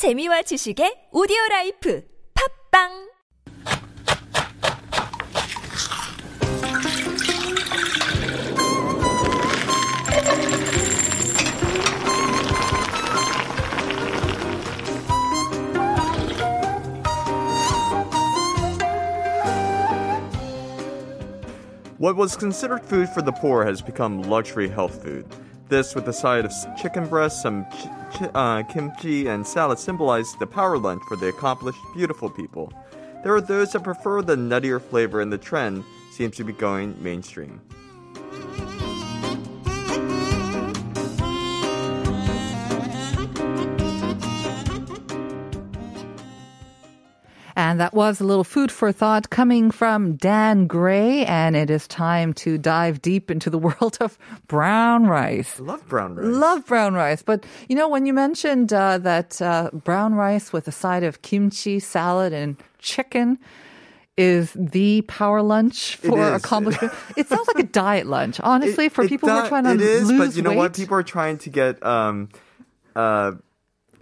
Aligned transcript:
재미와 0.00 0.40
지식의 0.48 1.10
오디오 1.12 1.36
라이프 1.50 2.02
팝빵 2.72 3.10
What 21.98 22.16
was 22.16 22.34
considered 22.34 22.82
food 22.82 23.10
for 23.10 23.20
the 23.20 23.32
poor 23.32 23.66
has 23.66 23.82
become 23.82 24.22
luxury 24.22 24.68
health 24.68 25.02
food. 25.02 25.26
This, 25.68 25.94
with 25.94 26.08
a 26.08 26.12
side 26.14 26.46
of 26.46 26.52
chicken 26.80 27.06
breast, 27.06 27.42
some 27.42 27.66
ch- 27.70 27.84
ch- 27.84 27.98
uh, 28.34 28.62
kimchi, 28.64 29.26
and 29.28 29.46
salad, 29.46 29.78
symbolize 29.78 30.34
the 30.36 30.46
power 30.46 30.78
lunch 30.78 31.02
for 31.08 31.16
the 31.16 31.28
accomplished, 31.28 31.78
beautiful 31.94 32.30
people. 32.30 32.72
There 33.22 33.34
are 33.34 33.40
those 33.40 33.72
that 33.72 33.84
prefer 33.84 34.22
the 34.22 34.36
nuttier 34.36 34.80
flavor, 34.80 35.20
and 35.20 35.32
the 35.32 35.38
trend 35.38 35.84
seems 36.12 36.36
to 36.36 36.44
be 36.44 36.52
going 36.52 37.00
mainstream. 37.02 37.60
And 47.60 47.78
that 47.78 47.92
was 47.92 48.20
a 48.22 48.24
little 48.24 48.42
food 48.44 48.72
for 48.72 48.90
thought 48.90 49.28
coming 49.28 49.70
from 49.70 50.16
Dan 50.16 50.66
Gray. 50.66 51.26
And 51.26 51.54
it 51.54 51.68
is 51.68 51.86
time 51.86 52.32
to 52.44 52.56
dive 52.56 53.02
deep 53.02 53.30
into 53.30 53.50
the 53.50 53.58
world 53.66 53.98
of 54.00 54.16
brown 54.48 55.04
rice. 55.06 55.60
Love 55.60 55.86
brown 55.86 56.14
rice. 56.16 56.26
Love 56.26 56.66
brown 56.66 56.94
rice. 56.94 57.22
But, 57.22 57.44
you 57.68 57.76
know, 57.76 57.86
when 57.88 58.06
you 58.06 58.14
mentioned 58.14 58.72
uh, 58.72 58.96
that 58.98 59.42
uh, 59.42 59.68
brown 59.74 60.14
rice 60.14 60.54
with 60.54 60.68
a 60.68 60.72
side 60.72 61.02
of 61.04 61.20
kimchi, 61.20 61.80
salad, 61.80 62.32
and 62.32 62.56
chicken 62.78 63.38
is 64.16 64.52
the 64.56 65.02
power 65.02 65.42
lunch 65.42 65.96
for 65.96 66.18
is. 66.34 66.42
accomplishment, 66.42 66.92
it 67.16 67.28
sounds 67.28 67.46
like 67.48 67.58
a 67.58 67.68
diet 67.68 68.06
lunch, 68.06 68.40
honestly, 68.40 68.86
It- 68.86 68.92
for 68.92 69.04
it 69.04 69.08
people 69.10 69.28
who 69.28 69.36
are 69.36 69.48
trying 69.48 69.64
to 69.64 69.72
It 69.74 69.80
is, 69.82 70.08
lose 70.08 70.18
but 70.18 70.36
you 70.36 70.42
know 70.42 70.50
weight. 70.50 70.56
what? 70.56 70.74
People 70.76 70.96
are 70.96 71.02
trying 71.02 71.36
to 71.44 71.50
get 71.50 71.82
um, 71.84 72.28
uh, 72.96 73.32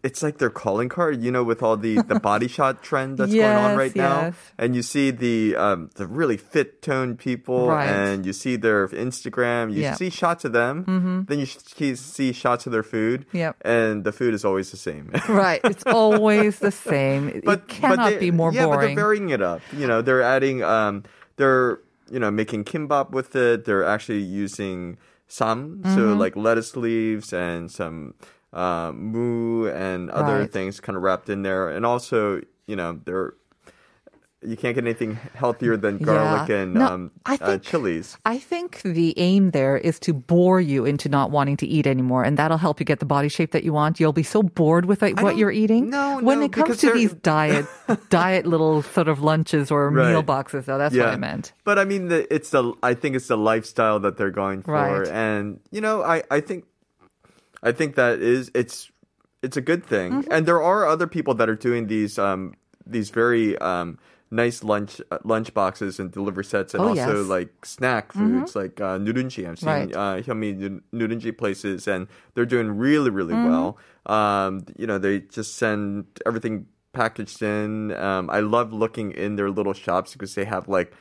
it's 0.02 0.22
like 0.22 0.38
their 0.38 0.50
calling 0.50 0.88
card, 0.88 1.22
you 1.22 1.30
know, 1.30 1.42
with 1.44 1.62
all 1.62 1.76
the 1.76 2.02
the 2.02 2.20
body 2.30 2.48
shot 2.48 2.82
trend 2.82 3.18
that's 3.18 3.32
going 3.32 3.44
on 3.44 3.70
Yes, 3.70 3.78
right 3.78 3.96
now. 3.96 4.32
And 4.58 4.76
you 4.76 4.82
see 4.82 5.10
the 5.10 5.56
um, 5.56 5.90
the 5.96 6.06
really 6.06 6.36
fit 6.36 6.82
toned 6.82 7.18
people, 7.18 7.68
Right. 7.68 7.86
and 7.88 8.24
you 8.26 8.32
see 8.32 8.56
their 8.56 8.86
Instagram. 8.88 9.72
You 9.72 9.82
Yeah. 9.82 9.94
see 9.94 10.10
shots 10.10 10.44
of 10.44 10.52
them, 10.52 11.26
then 11.28 11.38
you 11.38 11.46
sh- 11.46 11.94
see 11.96 12.32
shots 12.32 12.66
of 12.66 12.72
their 12.72 12.82
food, 12.82 13.26
Yep. 13.32 13.56
and 13.62 14.04
the 14.04 14.12
food 14.12 14.34
is 14.34 14.44
always 14.44 14.70
the 14.70 14.76
same. 14.76 15.10
right. 15.28 15.60
It's 15.64 15.84
always 15.86 16.58
the 16.60 16.70
same. 16.72 17.28
it 17.28 17.68
cannot 17.68 18.10
they- 18.10 18.18
be 18.18 18.30
more 18.30 18.52
yeah, 18.52 18.66
but 18.66 18.78
they're 18.78 18.94
boring. 18.94 18.96
varying 18.96 19.28
it 19.30 19.42
up. 19.42 19.60
You 19.72 19.86
know, 19.86 20.02
they're 20.02 20.22
adding, 20.22 20.62
um, 20.62 21.04
they're 21.36 21.80
you 22.10 22.18
know 22.18 22.30
making 22.30 22.64
kimbap 22.64 23.10
with 23.10 23.36
it. 23.36 23.64
They're 23.66 23.84
actually 23.84 24.22
using 24.22 24.96
sam, 25.26 25.80
so 25.84 25.90
Mm-hmm. 25.90 26.18
like 26.18 26.36
lettuce 26.36 26.74
leaves 26.76 27.32
and 27.34 27.70
some 27.70 28.14
uh, 28.52 28.92
moo 28.94 29.68
and 29.68 30.10
other 30.10 30.40
Right. 30.40 30.52
things 30.52 30.80
kind 30.80 30.96
of 30.96 31.02
wrapped 31.02 31.28
in 31.28 31.42
there, 31.42 31.68
and 31.68 31.84
also 31.86 32.40
you 32.66 32.76
know 32.76 32.98
they're. 33.04 33.34
You 34.40 34.56
can't 34.56 34.76
get 34.76 34.84
anything 34.84 35.18
healthier 35.34 35.76
than 35.76 35.98
garlic 35.98 36.48
Yeah. 36.48 36.58
and 36.58 36.74
No, 36.74 36.86
um, 36.86 37.10
I 37.26 37.34
uh, 37.34 37.36
think- 37.38 37.62
chilies. 37.64 38.16
I 38.24 38.38
think 38.38 38.82
the 38.82 39.12
aim 39.18 39.50
there 39.50 39.76
is 39.76 39.98
to 40.06 40.14
bore 40.14 40.60
you 40.60 40.84
into 40.84 41.08
not 41.08 41.32
wanting 41.32 41.56
to 41.56 41.66
eat 41.66 41.88
anymore, 41.88 42.22
and 42.22 42.36
that'll 42.38 42.56
help 42.58 42.78
you 42.78 42.86
get 42.86 43.00
the 43.00 43.04
body 43.04 43.28
shape 43.28 43.50
that 43.50 43.64
you 43.64 43.72
want. 43.72 43.98
You'll 43.98 44.12
be 44.12 44.22
so 44.22 44.44
bored 44.44 44.84
with 44.84 45.02
what 45.02 45.36
you're 45.36 45.50
eating. 45.50 45.90
no, 45.90 46.20
when 46.22 46.38
no, 46.38 46.44
it 46.44 46.52
comes 46.52 46.76
to 46.76 46.86
they're- 46.86 46.94
these 46.94 47.14
diet 47.14 47.66
diet 48.10 48.46
little 48.46 48.82
sort 48.82 49.08
of 49.08 49.20
lunches 49.20 49.72
or 49.72 49.90
Right. 49.90 50.10
meal 50.12 50.22
boxes, 50.22 50.66
though, 50.66 50.78
that's 50.78 50.96
what 50.96 51.08
I 51.08 51.16
meant. 51.16 51.52
But 51.64 51.80
I 51.80 51.84
mean, 51.84 52.06
the, 52.06 52.32
it's 52.32 52.50
the 52.50 52.74
I 52.80 52.94
think 52.94 53.16
it's 53.16 53.26
the 53.26 53.36
lifestyle 53.36 53.98
that 53.98 54.18
they're 54.18 54.30
going 54.30 54.62
for, 54.62 54.70
Right. 54.74 55.08
and 55.08 55.58
you 55.72 55.80
know, 55.80 56.04
I 56.04 56.22
I 56.30 56.38
think 56.38 56.62
I 57.62 57.72
think 57.72 57.94
that 57.96 58.20
is 58.20 58.50
it's 58.54 58.90
it's 59.42 59.56
a 59.56 59.60
good 59.62 59.84
thing, 59.86 60.12
Mm-hmm. 60.22 60.32
and 60.32 60.46
there 60.46 60.62
are 60.62 60.86
other 60.86 61.06
people 61.06 61.34
that 61.34 61.48
are 61.48 61.56
doing 61.56 61.86
these 61.86 62.18
um 62.18 62.54
these 62.86 63.10
very 63.10 63.56
um 63.58 63.98
nice 64.30 64.62
lunch 64.62 65.00
uh, 65.10 65.18
lunch 65.24 65.54
boxes 65.54 65.98
and 65.98 66.10
delivery 66.12 66.44
sets, 66.44 66.74
and 66.74 66.82
Oh, 66.82 66.88
also 66.88 66.94
yes. 66.94 67.08
Mm-hmm. 67.08 67.30
like 67.30 67.64
snack 67.64 68.12
foods 68.12 68.54
like 68.54 68.80
uh, 68.80 68.98
nurenji. 68.98 69.48
I've 69.48 69.58
seen 69.58 69.68
Right. 69.68 69.94
uh, 69.94 70.20
Hyunmi 70.22 70.56
nu- 70.56 70.82
nurenji 70.92 71.32
places, 71.36 71.88
and 71.88 72.08
they're 72.34 72.44
doing 72.46 72.76
really 72.76 73.10
really 73.10 73.34
Mm-hmm. 73.34 73.48
well. 73.48 73.78
Um, 74.06 74.64
you 74.76 74.86
know, 74.86 74.98
they 74.98 75.20
just 75.20 75.56
send 75.56 76.06
everything 76.26 76.66
packaged 76.92 77.42
in. 77.42 77.92
Um, 77.92 78.28
I 78.30 78.40
love 78.40 78.72
looking 78.72 79.12
in 79.12 79.36
their 79.36 79.50
little 79.50 79.74
shops 79.74 80.12
because 80.12 80.34
they 80.34 80.44
have 80.44 80.68
like 80.68 80.92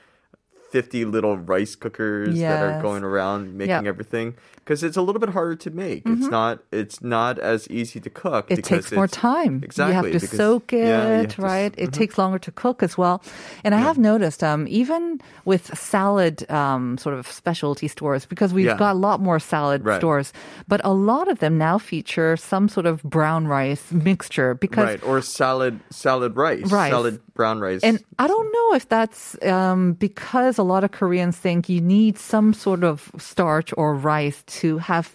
50 0.72 1.06
little 1.06 1.38
rice 1.38 1.76
cookers 1.76 2.38
that 2.40 2.62
are 2.64 2.82
going 2.82 3.04
around 3.04 3.54
making. 3.56 3.76
Mm-hmm. 3.76 3.88
everything 3.88 4.36
because 4.58 4.84
it's 4.84 4.98
a 4.98 5.02
little 5.02 5.20
bit 5.20 5.30
harder 5.30 5.56
to 5.56 5.72
make. 5.72 6.04
It's 6.06 6.28
not 6.28 6.60
it's 6.72 7.02
not 7.02 7.40
as 7.40 7.70
easy 7.70 8.00
to 8.02 8.10
cook 8.10 8.52
It 8.52 8.64
takes 8.66 8.92
more 8.92 9.08
time. 9.08 9.62
Exactly. 9.64 9.92
You 9.92 9.96
have 9.96 10.06
to 10.22 10.28
because- 10.28 10.38
soak 10.38 10.74
it, 10.74 10.80
yeah, 10.88 11.22
you 11.22 11.28
to 11.28 11.42
right? 11.42 11.74
It 11.78 11.90
mhm. 11.92 11.94
takes 11.94 12.18
longer 12.18 12.40
to 12.40 12.52
cook 12.52 12.84
as 12.84 12.98
well. 12.98 13.22
And 13.64 13.74
I 13.74 13.80
have 13.80 13.98
noticed, 13.98 14.44
um, 14.44 14.68
even 14.68 15.22
with 15.46 15.78
salad 15.78 16.50
um, 16.52 16.98
sort 16.98 17.16
of 17.16 17.28
specialty 17.32 17.88
stores, 17.88 18.26
because 18.26 18.54
we've 18.54 18.66
Yeah. 18.66 18.78
got 18.78 18.96
a 18.96 19.00
lot 19.00 19.22
more 19.22 19.40
salad 19.40 19.86
Right. 19.86 20.00
stores, 20.02 20.34
but 20.68 20.82
a 20.84 20.92
lot 20.94 21.30
of 21.30 21.40
them 21.40 21.58
now 21.58 21.78
feature 21.78 22.36
some 22.36 22.68
sort 22.68 22.86
of 22.86 23.02
brown 23.04 23.48
rice 23.48 23.90
mixture 23.92 24.54
because 24.56 24.84
right 24.86 25.04
or 25.04 25.22
salad 25.22 25.80
salad 25.92 26.36
rice, 26.36 26.70
Rice. 26.72 26.92
salad 26.92 27.22
brown 27.36 27.60
rice. 27.62 27.82
And 27.84 28.04
I 28.20 28.28
don't 28.28 28.52
know 28.52 28.76
if 28.76 28.90
that's 28.90 29.42
um, 29.46 29.94
because 29.94 30.57
a 30.58 30.64
lot 30.64 30.84
of 30.84 30.92
Koreans 30.92 31.38
think 31.38 31.70
you 31.70 31.82
need 31.82 32.18
some 32.18 32.54
sort 32.54 32.84
of 32.84 33.12
starch 33.18 33.74
or 33.78 33.96
rice 33.96 34.44
to 34.62 34.78
have 34.80 35.14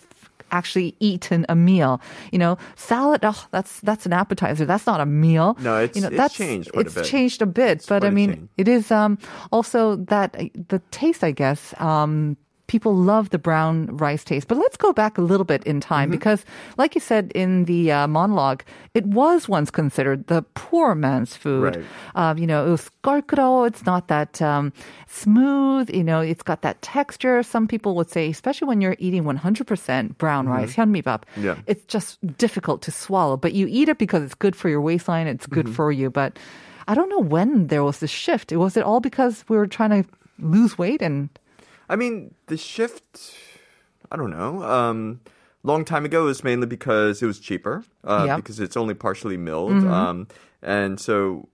actually 0.50 0.94
eaten 1.00 1.46
a 1.48 1.54
meal. 1.54 2.00
You 2.30 2.38
know, 2.38 2.58
salad. 2.76 3.20
Oh, 3.24 3.46
that's 3.52 3.80
that's 3.80 4.04
an 4.04 4.12
appetizer. 4.12 4.66
That's 4.66 4.86
not 4.86 5.00
a 5.00 5.06
meal. 5.06 5.56
No, 5.60 5.80
it's- 5.82 5.96
you 5.96 6.02
know, 6.02 6.08
it's 6.08 6.16
that's, 6.16 6.34
changed 6.34 6.70
a 6.74 6.80
it's 6.80 6.94
bit. 6.94 7.04
changed 7.06 7.40
a 7.42 7.46
bit, 7.46 7.84
but 7.88 8.04
I 8.04 8.10
mean, 8.10 8.48
it 8.58 8.68
is 8.68 8.90
um, 8.90 9.16
also 9.50 9.96
that 9.96 10.32
the 10.68 10.80
taste. 10.90 11.24
I 11.24 11.30
guess. 11.32 11.74
Um, 11.80 12.36
people 12.72 12.96
love 12.96 13.28
the 13.28 13.38
brown 13.38 13.92
rice 14.00 14.24
taste. 14.24 14.48
But 14.48 14.56
let's 14.56 14.78
go 14.78 14.94
back 14.96 15.18
a 15.18 15.20
little 15.20 15.44
bit 15.44 15.62
in 15.64 15.78
time 15.78 16.08
mm-hmm. 16.08 16.16
because, 16.16 16.40
like 16.80 16.96
you 16.96 17.02
said 17.04 17.30
in 17.34 17.66
the 17.68 17.92
uh, 17.92 18.08
monologue, 18.08 18.64
it 18.94 19.04
was 19.04 19.46
once 19.46 19.70
considered 19.70 20.26
the 20.32 20.40
poor 20.56 20.94
man's 20.96 21.36
food. 21.36 21.76
Right. 21.76 21.84
Um, 22.16 22.38
you 22.38 22.48
know, 22.48 22.66
it 22.66 22.70
was. 22.70 22.88
It's 23.04 23.84
not 23.84 24.08
that 24.08 24.40
um, 24.40 24.72
smooth. 25.06 25.92
You 25.92 26.02
know, 26.02 26.20
it's 26.24 26.42
got 26.42 26.62
that 26.62 26.80
texture. 26.80 27.42
Some 27.42 27.68
people 27.68 27.94
would 27.96 28.08
say, 28.08 28.30
especially 28.30 28.68
when 28.68 28.80
you're 28.80 28.96
eating 28.98 29.24
100% 29.24 30.16
brown 30.16 30.46
mm-hmm. 30.46 30.54
rice, 30.54 30.74
hyunmibap, 30.74 31.24
yeah. 31.36 31.56
it's 31.66 31.84
just 31.84 32.16
difficult 32.38 32.80
to 32.82 32.90
swallow. 32.90 33.36
But 33.36 33.52
you 33.52 33.66
eat 33.68 33.90
it 33.90 33.98
because 33.98 34.22
it's 34.22 34.34
good 34.34 34.56
for 34.56 34.70
your 34.70 34.80
waistline. 34.80 35.26
It's 35.26 35.46
good 35.46 35.66
mm-hmm. 35.66 35.74
for 35.74 35.92
you. 35.92 36.08
But 36.08 36.38
I 36.88 36.94
don't 36.94 37.10
know 37.10 37.20
when 37.20 37.66
there 37.66 37.84
was 37.84 37.98
this 37.98 38.10
shift. 38.10 38.50
Was 38.52 38.78
it 38.78 38.82
all 38.82 39.00
because 39.00 39.44
we 39.48 39.58
were 39.58 39.68
trying 39.68 39.92
to 40.02 40.08
lose 40.38 40.78
weight 40.78 41.02
and 41.02 41.28
I 41.92 41.96
mean, 41.96 42.34
the 42.46 42.56
shift, 42.56 43.34
I 44.10 44.16
don't 44.16 44.30
know. 44.30 44.62
Um, 44.62 45.20
long 45.62 45.84
time 45.84 46.04
ago, 46.06 46.22
it 46.22 46.26
was 46.26 46.42
mainly 46.42 46.66
because 46.66 47.22
it 47.22 47.26
was 47.26 47.38
cheaper, 47.38 47.84
uh, 48.04 48.24
because 48.36 48.60
it's 48.60 48.76
only 48.76 48.94
partially 48.94 49.36
milled. 49.36 49.82
Um, 49.92 50.28
and 50.62 50.98
so 50.98 51.48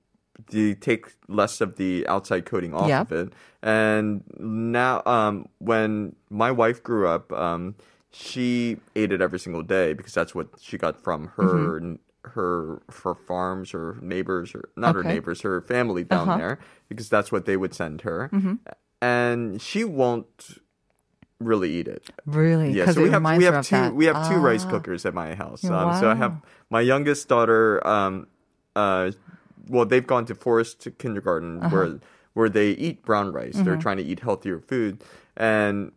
you 0.50 0.76
take 0.76 1.04
less 1.26 1.60
of 1.60 1.74
the 1.76 2.06
outside 2.06 2.44
coating 2.46 2.72
off 2.72 2.88
of 3.02 3.12
it. 3.12 3.32
And 3.62 4.22
now, 4.38 5.02
um, 5.06 5.48
when 5.58 6.14
my 6.30 6.52
wife 6.52 6.82
grew 6.84 7.08
up, 7.08 7.32
um, 7.32 7.74
she 8.12 8.76
ate 8.94 9.10
it 9.12 9.20
every 9.20 9.40
single 9.40 9.64
day 9.64 9.92
because 9.92 10.14
that's 10.14 10.34
what 10.36 10.48
she 10.60 10.78
got 10.78 11.02
from 11.02 11.32
her. 11.36 11.96
Her 12.24 12.82
her 13.04 13.14
farms 13.14 13.72
or 13.72 13.96
neighbors 14.02 14.54
or 14.54 14.68
not 14.76 14.94
her 14.94 15.02
neighbors 15.14 15.40
her 15.42 15.60
family 15.62 16.04
down 16.04 16.28
Uh-huh. 16.28 16.38
there 16.38 16.58
because 16.88 17.08
that's 17.08 17.32
what 17.32 17.46
they 17.46 17.56
would 17.56 17.72
send 17.74 18.02
her 18.02 18.28
and 19.00 19.60
she 19.60 19.84
won't 19.84 20.58
really 21.40 21.70
eat 21.70 21.86
it. 21.88 22.10
really? 22.26 22.72
Yeah, 22.72 22.90
so 22.90 23.02
we 23.02 23.10
have 23.10 23.22
we 23.38 23.44
have 23.44 23.64
two 23.64 23.76
that. 23.76 23.94
we 23.94 24.06
have 24.06 24.28
two 24.28 24.38
rice 24.38 24.64
Ah. 24.66 24.70
cookers 24.70 25.06
at 25.06 25.14
my 25.14 25.34
house. 25.34 25.64
Um, 25.64 25.92
So 25.94 26.10
I 26.10 26.14
have 26.16 26.40
my 26.70 26.80
youngest 26.80 27.28
daughter. 27.28 27.86
Um, 27.86 28.26
uh, 28.74 29.12
well, 29.68 29.84
they've 29.84 30.06
gone 30.06 30.24
to 30.26 30.34
forest 30.34 30.86
kindergarten 30.98 31.58
Uh-huh. 31.62 31.68
where 31.74 32.00
where 32.34 32.48
they 32.48 32.70
eat 32.72 33.04
brown 33.04 33.32
rice. 33.32 33.54
They're 33.56 33.74
Mm-hmm. 33.74 33.80
trying 33.80 33.96
to 33.98 34.04
eat 34.04 34.20
healthier 34.20 34.58
food, 34.60 35.02
and 35.36 35.92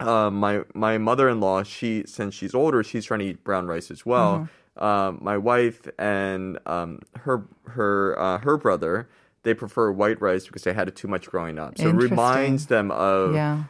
uh, 0.00 0.30
my 0.30 0.64
my 0.74 0.98
mother 0.98 1.28
in 1.28 1.40
law, 1.40 1.62
she 1.62 2.04
since 2.06 2.34
she's 2.34 2.54
older, 2.54 2.82
she's 2.84 3.04
trying 3.06 3.20
to 3.20 3.26
eat 3.26 3.44
brown 3.44 3.66
rice 3.66 3.90
as 3.90 4.04
well. 4.06 4.32
Mm-hmm. 4.38 4.84
Um, 4.84 5.18
my 5.20 5.36
wife 5.36 5.88
and 5.98 6.58
um, 6.66 7.00
her 7.24 7.42
her 7.76 8.16
uh, 8.18 8.38
her 8.38 8.56
brother, 8.56 9.08
they 9.42 9.54
prefer 9.54 9.90
white 9.90 10.20
rice 10.20 10.46
because 10.46 10.62
they 10.62 10.72
had 10.72 10.88
it 10.88 10.96
too 10.96 11.08
much 11.08 11.26
growing 11.26 11.58
up. 11.58 11.78
So 11.78 11.88
it 11.88 11.94
reminds 11.94 12.66
them 12.66 12.90
of 12.90 13.34
Yeah. 13.34 13.64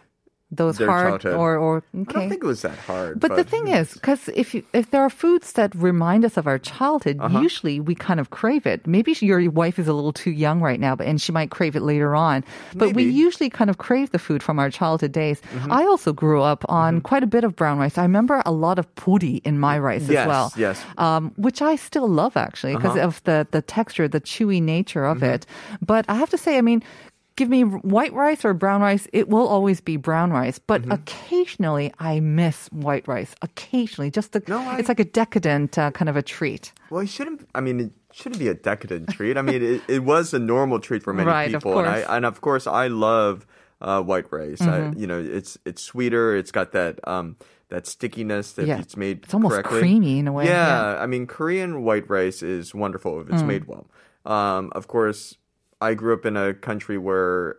Those 0.51 0.79
Their 0.79 0.89
hard 0.89 1.21
childhood. 1.21 1.35
or 1.35 1.57
or 1.59 1.83
I 1.93 2.05
don't 2.13 2.29
think 2.31 2.43
it 2.43 2.47
was 2.47 2.63
that 2.63 2.79
hard. 2.89 3.21
But, 3.21 3.37
the 3.37 3.45
thing 3.45 3.69
is, 3.69 3.93
because 3.93 4.29
if 4.33 4.55
you, 4.55 4.63
if 4.73 4.91
there 4.91 5.03
are 5.03 5.11
foods 5.11 5.53
that 5.53 5.75
remind 5.75 6.25
us 6.25 6.37
of 6.39 6.47
our 6.47 6.59
childhood, 6.59 7.19
Uh-huh. 7.21 7.41
usually 7.41 7.81
we 7.81 7.95
kind 7.95 8.19
of 8.19 8.31
crave 8.31 8.65
it. 8.67 8.87
Maybe 8.87 9.13
your 9.21 9.51
wife 9.51 9.79
is 9.79 9.89
a 9.89 9.93
little 9.93 10.13
too 10.13 10.31
young 10.31 10.63
right 10.65 10.81
now, 10.81 10.97
but 10.97 11.07
and 11.07 11.21
she 11.21 11.33
might 11.33 11.51
crave 11.51 11.77
it 11.77 11.83
later 11.83 12.17
on. 12.17 12.45
But 12.75 12.89
we 12.97 13.05
Maybe. 13.05 13.05
Mm-hmm. 13.13 13.27
usually 13.27 13.51
kind 13.51 13.69
of 13.69 13.77
crave 13.77 14.09
the 14.11 14.19
food 14.19 14.43
from 14.43 14.59
our 14.59 14.71
childhood 14.71 15.13
days. 15.13 15.43
I 15.69 15.85
also 15.85 16.13
grew 16.15 16.41
up 16.41 16.65
on 16.69 17.03
quite 17.03 17.23
a 17.23 17.27
bit 17.29 17.45
of 17.45 17.53
brown 17.55 17.77
rice. 17.79 17.99
I 17.99 18.03
remember 18.03 18.41
a 18.47 18.53
lot 18.53 18.79
of 18.79 18.87
puri 18.97 19.43
in 19.45 19.59
my 19.61 19.77
rice 19.79 20.09
Yes, 20.09 20.21
as 20.23 20.27
well. 20.27 20.53
yes. 20.57 20.77
Um, 20.97 21.33
which 21.37 21.61
I 21.61 21.77
still 21.77 22.09
love 22.09 22.37
actually 22.41 22.75
because 22.77 22.97
Uh-huh. 22.97 23.09
of 23.09 23.23
the 23.29 23.47
the 23.51 23.61
texture, 23.61 24.09
the 24.09 24.21
chewy 24.21 24.63
nature 24.63 25.05
of 25.05 25.19
Mm-hmm. 25.19 25.35
it. 25.35 25.47
But 25.85 26.05
I 26.09 26.15
have 26.15 26.31
to 26.31 26.39
say, 26.39 26.57
I 26.57 26.63
mean. 26.63 26.81
Give 27.39 27.49
me 27.49 27.63
white 27.63 28.13
rice 28.13 28.45
or 28.45 28.53
brown 28.53 28.81
rice, 28.83 29.07
it 29.13 29.29
will 29.29 29.47
always 29.47 29.81
be 29.81 29.97
brown 29.97 30.33
rice. 30.33 30.59
But 30.59 30.83
Mm-hmm. 30.83 30.91
occasionally, 30.93 31.93
I 32.01 32.19
miss 32.19 32.67
white 32.73 33.07
rice. 33.07 33.33
Occasionally, 33.43 34.11
just 34.11 34.33
the, 34.33 34.43
No, 34.49 34.59
I- 34.59 34.79
it's 34.79 34.89
like 34.89 34.99
a 34.99 35.05
decadent 35.05 35.79
uh, 35.79 35.93
kind 35.93 36.09
of 36.09 36.17
a 36.17 36.23
treat. 36.23 36.73
Well, 36.91 37.01
it 37.01 37.09
shouldn't. 37.09 37.49
I 37.55 37.61
mean, 37.61 37.79
it 37.79 37.93
shouldn't 38.13 38.41
be 38.41 38.49
a 38.49 38.55
decadent 38.55 39.11
treat. 39.11 39.37
I 39.39 39.43
mean, 39.43 39.63
it, 39.63 39.83
it 39.89 40.03
was 40.03 40.35
a 40.35 40.39
normal 40.41 40.81
treat 40.81 41.03
for 41.05 41.13
many 41.15 41.29
Right, 41.29 41.53
people, 41.53 41.79
and 41.79 41.87
I 41.89 41.99
and 42.17 42.27
of 42.27 42.41
course 42.41 42.67
I 42.67 42.89
love 42.89 43.47
uh, 43.81 44.03
white 44.03 44.27
rice. 44.33 44.59
Mm-hmm. 44.61 44.97
I, 44.97 45.01
you 45.01 45.07
know, 45.07 45.21
it's 45.21 45.57
it's 45.65 45.81
sweeter. 45.83 46.35
It's 46.35 46.51
got 46.51 46.73
that 46.73 46.99
um 47.07 47.37
that 47.69 47.87
stickiness 47.87 48.53
that 48.55 48.67
Yeah. 48.67 48.81
it's 48.81 48.97
made. 48.97 49.23
It's 49.25 49.35
almost 49.35 49.53
correctly. 49.55 49.79
creamy 49.81 50.19
in 50.19 50.27
a 50.27 50.33
way, 50.33 50.47
Yeah, 50.47 50.67
yeah. 50.67 50.97
Mm. 50.99 51.03
I 51.03 51.07
mean, 51.07 51.27
Korean 51.29 51.85
white 51.85 52.09
rice 52.11 52.43
is 52.43 52.75
wonderful 52.75 53.21
if 53.21 53.29
it's 53.31 53.43
made 53.45 53.67
well. 53.67 53.87
Um, 54.25 54.73
of 54.75 54.89
course, 54.89 55.37
I 55.81 55.95
grew 55.95 56.15
up 56.15 56.27
in 56.27 56.37
a 56.37 56.55
country 56.55 56.99
where 56.99 57.57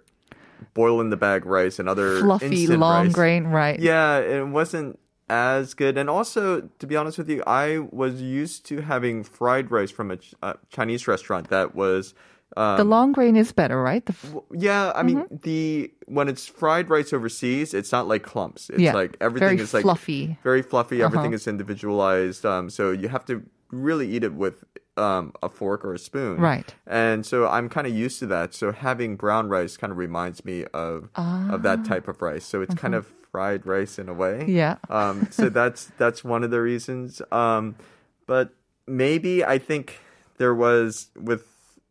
boil 0.73 0.99
in 1.01 1.09
the 1.09 1.17
bag 1.17 1.45
rice 1.45 1.79
and 1.79 1.87
other 1.87 2.19
Fluffy, 2.19 2.67
long 2.67 3.05
rice, 3.05 3.13
grain, 3.15 3.45
rice. 3.47 3.79
yeah, 3.79 4.17
it 4.19 4.47
wasn't 4.47 4.99
as 5.29 5.73
good. 5.73 5.97
And 5.97 6.09
also, 6.09 6.61
to 6.79 6.87
be 6.87 6.95
honest 6.95 7.17
with 7.17 7.29
you, 7.29 7.43
I 7.47 7.79
was 7.91 8.21
used 8.21 8.65
to 8.67 8.81
having 8.81 9.23
fried 9.23 9.71
rice 9.71 9.91
from 9.91 10.11
a 10.11 10.17
Ch- 10.17 10.33
uh, 10.41 10.53
Chinese 10.69 11.07
restaurant 11.07 11.49
that 11.49 11.75
was. 11.75 12.13
Um, 12.57 12.77
The 12.77 12.83
long 12.83 13.11
grain 13.13 13.35
is 13.37 13.51
better, 13.51 13.79
right? 13.81 14.03
The 14.05 14.13
f- 14.13 14.35
yeah, 14.51 14.91
I 14.95 15.03
mean 15.03 15.17
Mm-hmm. 15.19 15.35
the 15.43 15.91
when 16.07 16.27
it's 16.27 16.47
fried 16.47 16.89
rice 16.89 17.13
overseas, 17.13 17.73
it's 17.75 17.91
not 17.91 18.07
like 18.07 18.23
clumps. 18.23 18.69
It's 18.71 18.81
Yeah, 18.81 18.93
like 18.93 19.15
everything 19.21 19.49
very 19.57 19.61
is 19.61 19.73
like 19.73 19.83
fluffy. 19.83 20.23
Uh-huh. 20.31 20.39
very 20.43 20.61
fluffy. 20.63 21.03
Everything 21.03 21.31
is 21.33 21.47
individualized. 21.47 22.45
Um, 22.45 22.69
so 22.71 22.91
you 22.91 23.07
have 23.07 23.23
to 23.25 23.43
really 23.71 24.09
eat 24.09 24.23
it 24.23 24.33
with 24.33 24.63
um, 24.99 25.33
a 25.41 25.49
fork 25.49 25.85
or 25.85 25.93
a 25.93 25.99
spoon. 25.99 26.37
Right. 26.39 26.73
And 26.85 27.25
so 27.25 27.47
I'm 27.47 27.69
kind 27.69 27.87
of 27.87 27.93
used 27.93 28.19
to 28.19 28.27
that. 28.27 28.53
So 28.53 28.71
having 28.71 29.15
brown 29.15 29.49
rice 29.49 29.77
kind 29.77 29.91
of 29.91 29.97
reminds 29.97 30.43
me 30.45 30.65
of 30.73 31.09
of 31.15 31.63
that 31.63 31.85
type 31.85 32.07
of 32.07 32.21
rice. 32.21 32.45
So 32.45 32.61
it's 32.61 32.75
kind 32.75 32.93
of 32.95 33.07
fried 33.31 33.65
rice 33.65 33.99
in 33.99 34.09
a 34.09 34.13
way. 34.13 34.39
Ah. 34.39 34.43
Mm-hmm. 34.43 34.51
Yeah. 34.51 34.75
Um, 34.89 35.27
so 35.31 35.49
that's 35.59 35.91
that's 35.97 36.23
one 36.23 36.43
of 36.43 36.51
the 36.51 36.61
reasons. 36.61 37.21
Um, 37.31 37.75
but 38.27 38.53
maybe 38.87 39.43
I 39.43 39.57
think 39.57 39.99
there 40.37 40.55
was 40.55 41.07
with, 41.15 41.45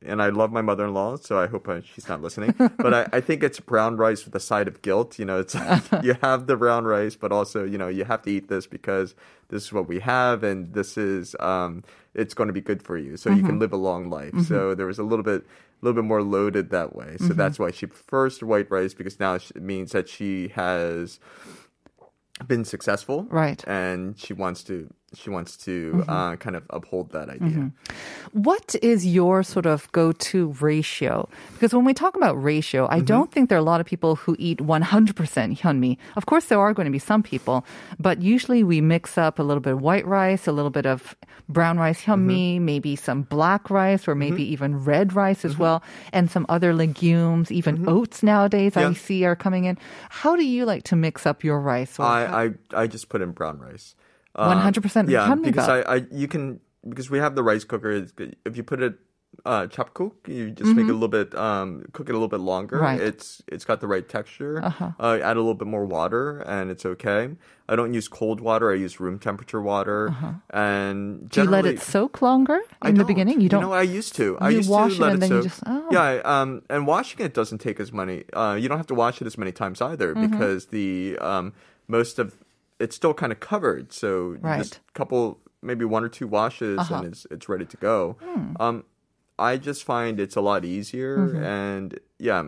and 0.05 0.23
I 0.23 0.29
love 0.29 0.53
my 0.53 0.63
mother-in-law, 0.63 1.17
so 1.17 1.39
I 1.41 1.47
hope 1.49 1.69
uh, 1.69 1.81
she's 1.83 2.09
not 2.09 2.23
listening. 2.23 2.55
but 2.79 2.95
I, 2.95 3.09
I 3.13 3.21
think 3.21 3.43
it's 3.43 3.59
brown 3.61 3.97
rice 3.97 4.25
with 4.25 4.35
a 4.35 4.41
side 4.41 4.69
of 4.69 4.81
guilt. 4.83 5.19
You 5.19 5.25
know, 5.25 5.41
it's 5.41 5.55
you 6.03 6.15
have 6.23 6.47
the 6.47 6.57
brown 6.57 6.85
rice, 6.85 7.17
but 7.17 7.33
also 7.33 7.65
you 7.65 7.79
know 7.79 7.89
you 7.89 8.05
have 8.05 8.23
to 8.23 8.31
eat 8.31 8.49
this 8.49 8.67
because 8.67 9.15
this 9.49 9.65
is 9.65 9.73
what 9.73 9.89
we 9.89 10.01
have, 10.01 10.45
and 10.45 10.73
this 10.75 10.97
is 10.97 11.35
um, 11.41 11.83
it's 12.15 12.35
going 12.35 12.47
to 12.49 12.53
be 12.53 12.61
good 12.61 12.83
for 12.83 12.97
you, 12.97 13.17
so 13.17 13.31
you 13.31 13.43
can 13.43 13.59
live 13.59 13.73
a 13.73 13.77
long 13.77 14.09
life. 14.11 14.35
So 14.47 14.75
there 14.75 14.87
was 14.87 14.99
a 14.99 15.05
little 15.05 15.25
bit. 15.25 15.45
A 15.81 15.87
little 15.87 16.03
bit 16.03 16.09
more 16.09 16.25
loaded 16.25 16.71
that 16.71 16.97
way, 16.97 17.17
so 17.19 17.29
that's 17.29 17.57
why 17.57 17.71
she 17.71 17.87
prefers 17.87 18.43
white 18.43 18.69
rice 18.69 18.95
because 18.95 19.21
now 19.21 19.35
it 19.35 19.55
means 19.63 19.93
that 19.93 20.09
she 20.09 20.49
has 20.57 21.21
been 22.49 22.65
successful 22.65 23.29
Right. 23.31 23.63
and 23.65 24.19
she 24.19 24.33
wants 24.33 24.65
to 24.65 24.93
she 25.15 25.31
wants 25.31 25.57
to 25.57 25.79
Mm-hmm. 25.89 26.11
uh, 26.11 26.37
kind 26.37 26.57
of 26.57 26.65
uphold 26.71 27.13
that 27.13 27.29
idea 27.29 27.49
mm-hmm. 27.49 27.69
What 28.33 28.77
is 28.83 29.07
your 29.07 29.43
sort 29.43 29.65
of 29.65 29.91
go 29.93 30.13
to 30.13 30.49
ratio? 30.61 31.29
Because 31.55 31.73
when 31.73 31.85
we 31.85 31.95
talk 31.95 32.15
about 32.17 32.35
ratio, 32.35 32.87
I 32.91 32.97
mm-hmm. 32.97 33.07
don't 33.07 33.33
think 33.33 33.49
there 33.49 33.57
are 33.57 33.61
a 33.61 33.65
lot 33.65 33.81
of 33.81 33.87
people 33.87 34.17
who 34.17 34.37
eat 34.39 34.59
100% 34.59 35.59
hyunmi. 35.59 35.97
Of 36.15 36.27
course, 36.27 36.47
there 36.47 36.61
are 36.61 36.75
going 36.75 36.85
to 36.85 36.93
be 36.93 36.99
some 36.99 37.23
people, 37.23 37.65
but 37.99 38.21
usually 38.21 38.63
we 38.63 38.81
mix 38.83 39.17
up 39.17 39.39
a 39.39 39.43
little 39.43 39.63
bit 39.63 39.73
of 39.73 39.81
white 39.81 40.07
rice, 40.07 40.47
a 40.47 40.53
little 40.53 40.71
bit 40.71 40.85
of 40.85 41.17
brown 41.49 41.79
rice 41.79 42.03
mm-hmm. 42.03 42.29
hyunmi, 42.29 42.61
maybe 42.61 42.97
some 42.97 43.23
black 43.23 43.71
rice, 43.71 44.07
or 44.07 44.15
maybe 44.15 44.43
even 44.43 44.85
red 44.85 45.15
rice 45.15 45.45
as 45.45 45.57
well, 45.57 45.83
and 46.13 46.31
some 46.31 46.45
other 46.49 46.75
legumes, 46.75 47.51
even 47.51 47.89
oats 47.89 48.23
nowadays 48.23 48.77
I 48.77 48.93
see 48.93 49.25
are 49.25 49.37
coming 49.37 49.65
in. 49.65 49.79
How 50.11 50.37
do 50.37 50.45
you 50.45 50.67
like 50.67 50.83
to 50.85 50.97
mix 50.97 51.25
up 51.25 51.43
your 51.43 51.61
rice? 51.61 51.99
I, 51.99 52.45
I 52.73 52.83
i 52.83 52.87
just 52.87 53.09
put 53.09 53.23
in 53.23 53.33
brown 53.33 53.59
rice 53.59 53.95
um, 54.35 54.49
one 54.49 54.59
hundred 54.59 54.83
percent. 54.83 55.09
Yeah, 55.09 55.35
because 55.35 55.69
I, 55.69 55.81
I, 55.81 56.07
you 56.11 56.29
can 56.29 56.61
because 56.89 57.11
we 57.11 57.19
have 57.19 57.35
the 57.35 57.43
rice 57.43 57.65
cooker. 57.65 58.07
If 58.45 58.57
you 58.57 58.63
put 58.63 58.83
it 58.83 58.99
uh, 59.45 59.67
chop 59.67 59.95
cook, 59.95 60.27
you 60.27 60.51
just 60.51 60.69
mm-hmm. 60.69 60.77
make 60.77 60.85
it 60.85 60.91
a 60.91 60.93
mm-hmm. 60.93 61.01
little 61.01 61.09
bit, 61.09 61.35
um, 61.35 61.85
cook 61.93 62.09
it 62.09 62.13
a 62.13 62.15
little 62.15 62.29
bit 62.29 62.41
longer. 62.41 62.79
Right. 62.79 63.01
It's 63.01 63.43
it's 63.47 63.65
got 63.65 63.81
the 63.81 63.87
right 63.87 64.07
texture. 64.09 64.63
Uh-huh. 64.63 64.93
Uh, 64.99 65.19
add 65.23 65.37
a 65.37 65.41
little 65.41 65.55
bit 65.55 65.69
more 65.69 65.85
water, 65.85 66.41
and 66.41 66.71
it's 66.71 66.85
okay. 66.85 67.31
I 67.69 67.77
don't 67.77 67.93
use 67.93 68.09
cold 68.09 68.41
water. 68.41 68.73
I 68.73 68.77
use 68.77 69.01
room 69.01 69.19
temperature 69.19 69.61
water. 69.61 70.09
Uh-huh. 70.09 70.33
And 70.51 71.29
do 71.29 71.43
you 71.43 71.51
let 71.51 71.67
it 71.67 71.81
soak 71.81 72.23
longer 72.23 72.61
in 72.85 72.95
the 72.97 73.05
beginning? 73.05 73.41
You 73.41 73.49
don't. 73.49 73.61
You 73.61 73.67
no, 73.67 73.73
know, 73.73 73.79
I 73.79 73.83
used 73.83 74.15
to. 74.17 74.25
You 74.25 74.39
I 74.41 74.51
used 74.51 74.71
wash 74.71 74.97
to 74.97 74.97
it 74.97 75.01
let 75.01 75.13
and 75.15 75.17
it 75.17 75.21
then 75.21 75.29
soak. 75.29 75.43
You 75.45 75.49
just, 75.49 75.63
oh. 75.67 75.89
Yeah. 75.91 76.21
Um, 76.25 76.63
and 76.71 76.87
washing 76.87 77.25
it 77.25 77.35
doesn't 77.35 77.59
take 77.59 77.81
as 77.81 77.93
many. 77.93 78.25
Uh, 78.33 78.57
you 78.59 78.69
don't 78.69 78.79
have 78.79 78.87
to 78.89 78.95
wash 78.95 79.21
it 79.21 79.27
as 79.27 79.37
many 79.37 79.53
times 79.53 79.81
either 79.81 80.15
mm-hmm. 80.15 80.27
because 80.29 80.67
the 80.67 81.19
um, 81.21 81.53
most 81.87 82.19
of 82.19 82.37
it's 82.81 82.95
still 82.97 83.15
kind 83.15 83.33
of 83.33 83.41
covered. 83.41 83.93
So 83.93 84.37
Right. 84.41 84.59
just 84.59 84.77
a 84.77 84.93
couple, 84.95 85.41
maybe 85.63 85.85
one 85.85 86.05
or 86.05 86.09
two 86.09 86.27
washes, 86.27 86.79
Uh-huh. 86.79 86.95
and 86.97 87.07
it's 87.07 87.27
it's 87.31 87.49
ready 87.49 87.67
to 87.67 87.77
go. 87.77 88.17
Hmm. 88.23 88.53
Um, 88.61 88.85
I 89.39 89.57
just 89.57 89.85
find 89.85 90.19
it's 90.21 90.37
a 90.37 90.41
lot 90.41 90.65
easier, 90.65 91.17
Mm-hmm. 91.19 91.43
and 91.45 92.01
yeah. 92.19 92.45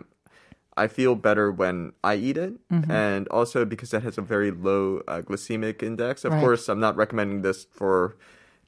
I 0.77 0.87
feel 0.87 1.15
better 1.15 1.51
when 1.51 1.91
I 2.01 2.15
eat 2.15 2.37
it, 2.37 2.53
Mm-hmm. 2.71 2.89
and 2.89 3.27
also 3.27 3.65
because 3.65 3.93
it 3.93 4.03
has 4.03 4.17
a 4.17 4.21
very 4.21 4.51
low 4.51 5.01
uh, 5.05 5.21
glycemic 5.21 5.83
index. 5.83 6.23
Of 6.23 6.31
Right. 6.31 6.39
course, 6.41 6.69
I'm 6.69 6.79
not 6.79 6.95
recommending 6.95 7.41
this 7.43 7.65
for. 7.71 8.15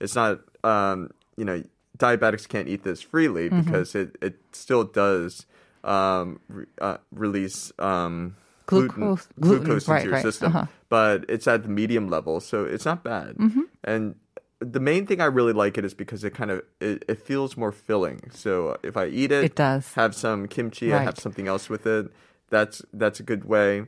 It's 0.02 0.14
not, 0.14 0.42
um, 0.66 1.12
you 1.38 1.46
know, 1.46 1.64
diabetics 1.98 2.46
can't 2.48 2.68
eat 2.68 2.84
this 2.84 3.02
freely 3.02 3.50
Mm-hmm. 3.50 3.62
because 3.64 3.96
it 3.96 4.18
it 4.22 4.36
still 4.52 4.84
does 4.84 5.46
um, 5.86 6.40
re- 6.50 6.66
uh, 6.82 6.98
release 7.16 7.72
um, 7.80 8.36
gluten, 8.68 8.90
Glucose- 9.00 9.28
gluten, 9.40 9.64
glucose 9.66 9.88
right, 9.88 9.96
into 10.00 10.06
your 10.08 10.14
right, 10.16 10.24
system, 10.24 10.48
uh-huh. 10.56 10.66
But 10.94 11.26
it's 11.28 11.48
at 11.48 11.64
the 11.64 11.70
medium 11.70 12.08
level, 12.08 12.40
so 12.40 12.66
it's 12.66 12.86
not 12.86 13.04
bad. 13.04 13.36
Mm-hmm. 13.38 13.62
And 13.84 14.14
the 14.60 14.80
main 14.80 15.08
thing 15.08 15.22
I 15.22 15.26
really 15.26 15.52
like 15.52 15.76
it 15.80 15.84
is 15.86 15.96
because 15.96 16.24
it 16.24 16.36
kind 16.36 16.52
of 16.52 16.62
it, 16.80 17.04
it 17.08 17.20
feels 17.20 17.58
more 17.58 17.72
filling. 17.72 18.30
So 18.32 18.78
if 18.84 18.96
I 18.96 19.08
eat 19.08 19.32
it, 19.32 19.44
It 19.44 19.56
does. 19.56 19.92
have 19.96 20.14
some 20.14 20.48
kimchi, 20.48 20.94
I 20.94 21.02
have 21.02 21.18
something 21.18 21.48
else 21.48 21.68
with 21.68 21.88
it. 21.88 22.12
That's 22.52 22.84
that's 22.94 23.20
a 23.20 23.24
good 23.24 23.46
way. 23.46 23.86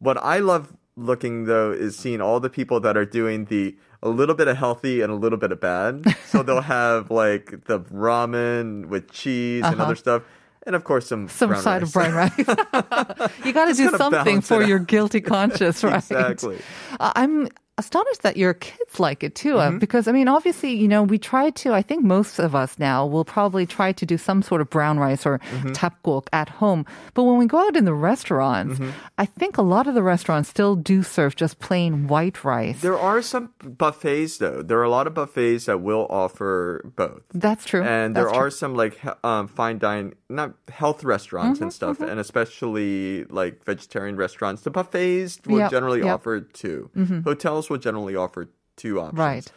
What 0.00 0.18
I 0.18 0.38
love 0.40 0.74
looking 0.96 1.44
though 1.44 1.70
is 1.70 1.96
seeing 1.96 2.20
all 2.20 2.40
the 2.40 2.50
people 2.50 2.80
that 2.80 2.96
are 2.96 3.06
doing 3.06 3.44
the 3.44 3.76
a 4.02 4.08
little 4.08 4.34
bit 4.34 4.48
of 4.48 4.56
healthy 4.56 5.02
and 5.02 5.12
a 5.12 5.14
little 5.14 5.38
bit 5.38 5.52
of 5.52 5.60
bad. 5.60 6.02
so 6.26 6.42
they'll 6.42 6.62
have 6.80 7.12
like 7.12 7.66
the 7.66 7.78
ramen 7.78 8.86
with 8.86 9.12
cheese 9.12 9.62
and 9.64 9.80
other 9.80 9.94
stuff. 9.94 10.22
And 10.66 10.76
of 10.76 10.84
course 10.84 11.06
some 11.06 11.28
some 11.28 11.54
side 11.56 11.82
rice. 11.82 11.88
of 11.88 11.92
brown 11.92 12.14
rice. 12.14 12.38
you 13.44 13.52
got 13.52 13.66
to 13.66 13.74
do 13.74 13.90
something 13.96 14.40
for 14.40 14.62
your 14.62 14.78
guilty 14.78 15.20
conscience, 15.20 15.82
right? 15.84 15.96
Exactly. 15.96 16.58
Uh, 16.98 17.12
I'm 17.16 17.48
astonished 17.80 18.22
that 18.22 18.36
your 18.36 18.54
kids 18.54 19.00
like 19.00 19.24
it 19.26 19.34
too, 19.34 19.54
Mm-hmm. 19.56 19.76
uh, 19.76 19.78
because 19.80 20.04
I 20.06 20.12
mean, 20.12 20.28
obviously, 20.28 20.72
you 20.82 20.88
know, 20.92 21.02
we 21.02 21.18
try 21.18 21.50
to. 21.62 21.72
I 21.80 21.82
think 21.82 22.04
most 22.04 22.38
of 22.38 22.54
us 22.54 22.78
now 22.78 23.04
will 23.12 23.24
probably 23.24 23.64
try 23.66 23.90
to 24.00 24.04
do 24.12 24.16
some 24.18 24.42
sort 24.42 24.60
of 24.60 24.68
brown 24.70 24.98
rice 24.98 25.24
or 25.26 25.38
Mm-hmm. 25.40 25.72
tapguk 25.72 26.26
at 26.32 26.48
home. 26.62 26.84
But 27.14 27.24
when 27.24 27.38
we 27.42 27.46
go 27.46 27.58
out 27.66 27.74
in 27.80 27.84
the 27.90 27.94
restaurants, 28.12 28.78
Mm-hmm. 28.78 28.90
I 29.18 29.26
think 29.26 29.58
a 29.58 29.62
lot 29.74 29.86
of 29.88 29.94
the 29.98 30.02
restaurants 30.02 30.48
still 30.48 30.74
do 30.76 31.02
serve 31.02 31.34
just 31.36 31.58
plain 31.58 32.06
white 32.12 32.44
rice. 32.44 32.80
There 32.80 32.98
are 32.98 33.22
some 33.22 33.50
buffets 33.64 34.38
though. 34.38 34.60
There 34.62 34.78
are 34.78 34.88
a 34.92 34.94
lot 34.98 35.06
of 35.06 35.14
buffets 35.14 35.64
that 35.66 35.80
will 35.80 36.06
offer 36.10 36.82
both. 36.96 37.22
That's 37.32 37.64
true. 37.64 37.82
And 37.82 38.14
there 38.14 38.24
That's 38.26 38.36
are 38.36 38.48
true. 38.52 38.60
some 38.62 38.72
like 38.74 38.98
um, 39.24 39.48
fine 39.48 39.78
dine, 39.78 40.12
not 40.28 40.52
health 40.68 41.02
restaurants 41.04 41.56
Mm-hmm, 41.58 41.64
and 41.64 41.72
stuff, 41.72 41.96
and 42.00 42.18
especially 42.20 43.24
like 43.30 43.64
vegetarian 43.64 44.16
restaurants. 44.16 44.62
The 44.62 44.70
buffets 44.70 45.38
will 45.46 45.58
Yep, 45.58 45.70
generally 45.70 45.98
yep. 46.00 46.06
Mm-hmm. 46.06 46.14
offer 46.14 46.40
2 46.40 47.22
Hotels 47.24 47.69
will 47.70 47.78
generally 47.78 48.16
offer 48.16 48.48
two 48.76 49.00
options. 49.00 49.18
right. 49.18 49.52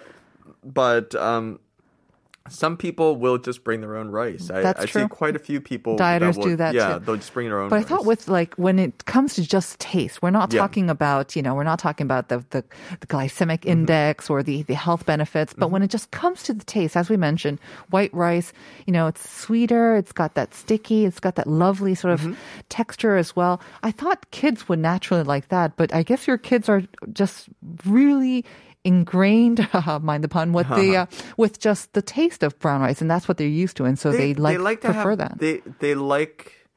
But 0.63 1.15
um, 1.15 1.59
Some 2.49 2.75
people 2.75 3.15
will 3.15 3.37
just 3.37 3.63
bring 3.63 3.79
their 3.79 3.95
own 3.95 4.09
rice. 4.09 4.51
I, 4.51 4.61
That's 4.63 4.81
I 4.81 4.85
true. 4.85 5.03
see 5.03 5.07
quite 5.07 5.33
a 5.37 5.39
few 5.39 5.61
people 5.61 5.95
Dieters 5.97 6.35
will, 6.35 6.43
do 6.43 6.55
that 6.57 6.75
Yeah, 6.75 6.99
too. 6.99 7.05
they'll 7.05 7.15
just 7.15 7.33
bring 7.33 7.47
their 7.47 7.61
own. 7.61 7.69
But 7.69 7.79
I 7.79 7.83
thought 7.83 8.05
with 8.05 8.27
like 8.27 8.53
when 8.55 8.79
it 8.79 9.05
comes 9.05 9.35
to 9.35 9.47
just 9.47 9.79
taste, 9.79 10.21
we're 10.21 10.29
not 10.29 10.51
Yeah. 10.51 10.59
talking 10.59 10.89
about, 10.89 11.37
you 11.37 11.41
know, 11.41 11.55
we're 11.55 11.63
not 11.63 11.79
talking 11.79 12.03
about 12.05 12.27
the, 12.27 12.39
the, 12.49 12.65
the 12.99 13.07
glycemic 13.07 13.59
Mm-hmm. 13.61 13.69
index 13.69 14.29
or 14.29 14.43
the, 14.43 14.63
the 14.63 14.73
health 14.75 15.05
benefits. 15.05 15.53
But 15.53 15.71
when 15.71 15.83
it 15.83 15.89
just 15.89 16.11
comes 16.11 16.43
to 16.43 16.53
the 16.53 16.65
taste, 16.65 16.97
as 16.97 17.09
we 17.09 17.15
mentioned, 17.15 17.59
white 17.91 18.13
rice, 18.13 18.51
you 18.85 18.91
know, 18.91 19.07
it's 19.07 19.27
sweeter, 19.29 19.95
it's 19.95 20.11
got 20.11 20.35
that 20.35 20.53
sticky, 20.53 21.05
it's 21.05 21.21
got 21.21 21.35
that 21.35 21.47
lovely 21.47 21.95
sort 21.95 22.13
of 22.13 22.21
Mm-hmm. 22.21 22.33
texture 22.67 23.15
as 23.15 23.35
well. 23.37 23.61
I 23.83 23.91
thought 23.91 24.29
kids 24.31 24.67
would 24.67 24.79
naturally 24.79 25.23
like 25.23 25.47
that, 25.47 25.77
but 25.77 25.93
I 25.93 26.03
guess 26.03 26.27
your 26.27 26.37
kids 26.37 26.67
are 26.67 26.83
just 27.13 27.47
really 27.85 28.43
ingrained, 28.83 29.67
mind 30.01 30.23
the 30.23 30.27
pun, 30.27 30.53
with 30.53 30.67
the 30.69 30.97
uh, 30.97 31.05
with 31.37 31.59
just 31.59 31.93
the 31.93 32.01
taste 32.01 32.43
of 32.43 32.57
brown 32.59 32.81
rice, 32.81 33.01
and 33.01 33.09
that's 33.09 33.27
what 33.27 33.37
they're 33.37 33.47
used 33.47 33.77
to, 33.77 33.85
and 33.85 33.97
so 33.97 34.11
they, 34.11 34.33
like, 34.33 34.57
they 34.57 34.75
to 34.75 34.87
prefer 34.93 35.09
have, 35.11 35.17
that. 35.19 35.39
They 35.39 35.61
they 35.79 35.95
like 35.95 36.67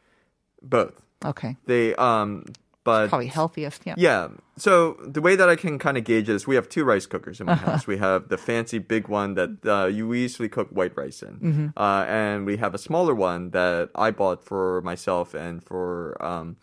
both. 0.62 1.00
okay, 1.24 1.56
They 1.66 1.94
um, 1.96 2.44
but 2.84 3.08
probably 3.08 3.26
healthiest. 3.26 3.82
Yeah. 3.84 3.94
Yeah. 3.96 4.28
So 4.58 4.96
the 5.04 5.20
way 5.20 5.36
that 5.36 5.48
I 5.48 5.56
can 5.56 5.78
kind 5.78 5.98
of 5.98 6.04
gauge 6.04 6.28
is 6.28 6.46
we 6.46 6.54
have 6.54 6.68
two 6.68 6.84
rice 6.84 7.04
cookers 7.04 7.40
in 7.40 7.46
my 7.46 7.54
house. 7.56 7.86
We 7.86 7.98
have 7.98 8.28
the 8.28 8.38
fancy 8.38 8.78
big 8.78 9.08
one 9.08 9.34
that 9.34 9.50
uh, 9.66 9.86
you 9.86 10.10
usually 10.12 10.48
cook 10.48 10.68
white 10.70 10.96
rice 10.96 11.22
in, 11.22 11.34
Mm-hmm. 11.40 11.66
uh, 11.76 12.04
and 12.08 12.46
we 12.46 12.56
have 12.58 12.74
a 12.74 12.78
smaller 12.78 13.14
one 13.14 13.50
that 13.50 13.90
I 13.94 14.12
bought 14.12 14.44
for 14.44 14.80
myself 14.82 15.34
and 15.34 15.62
for 15.62 16.16
um, 16.24 16.56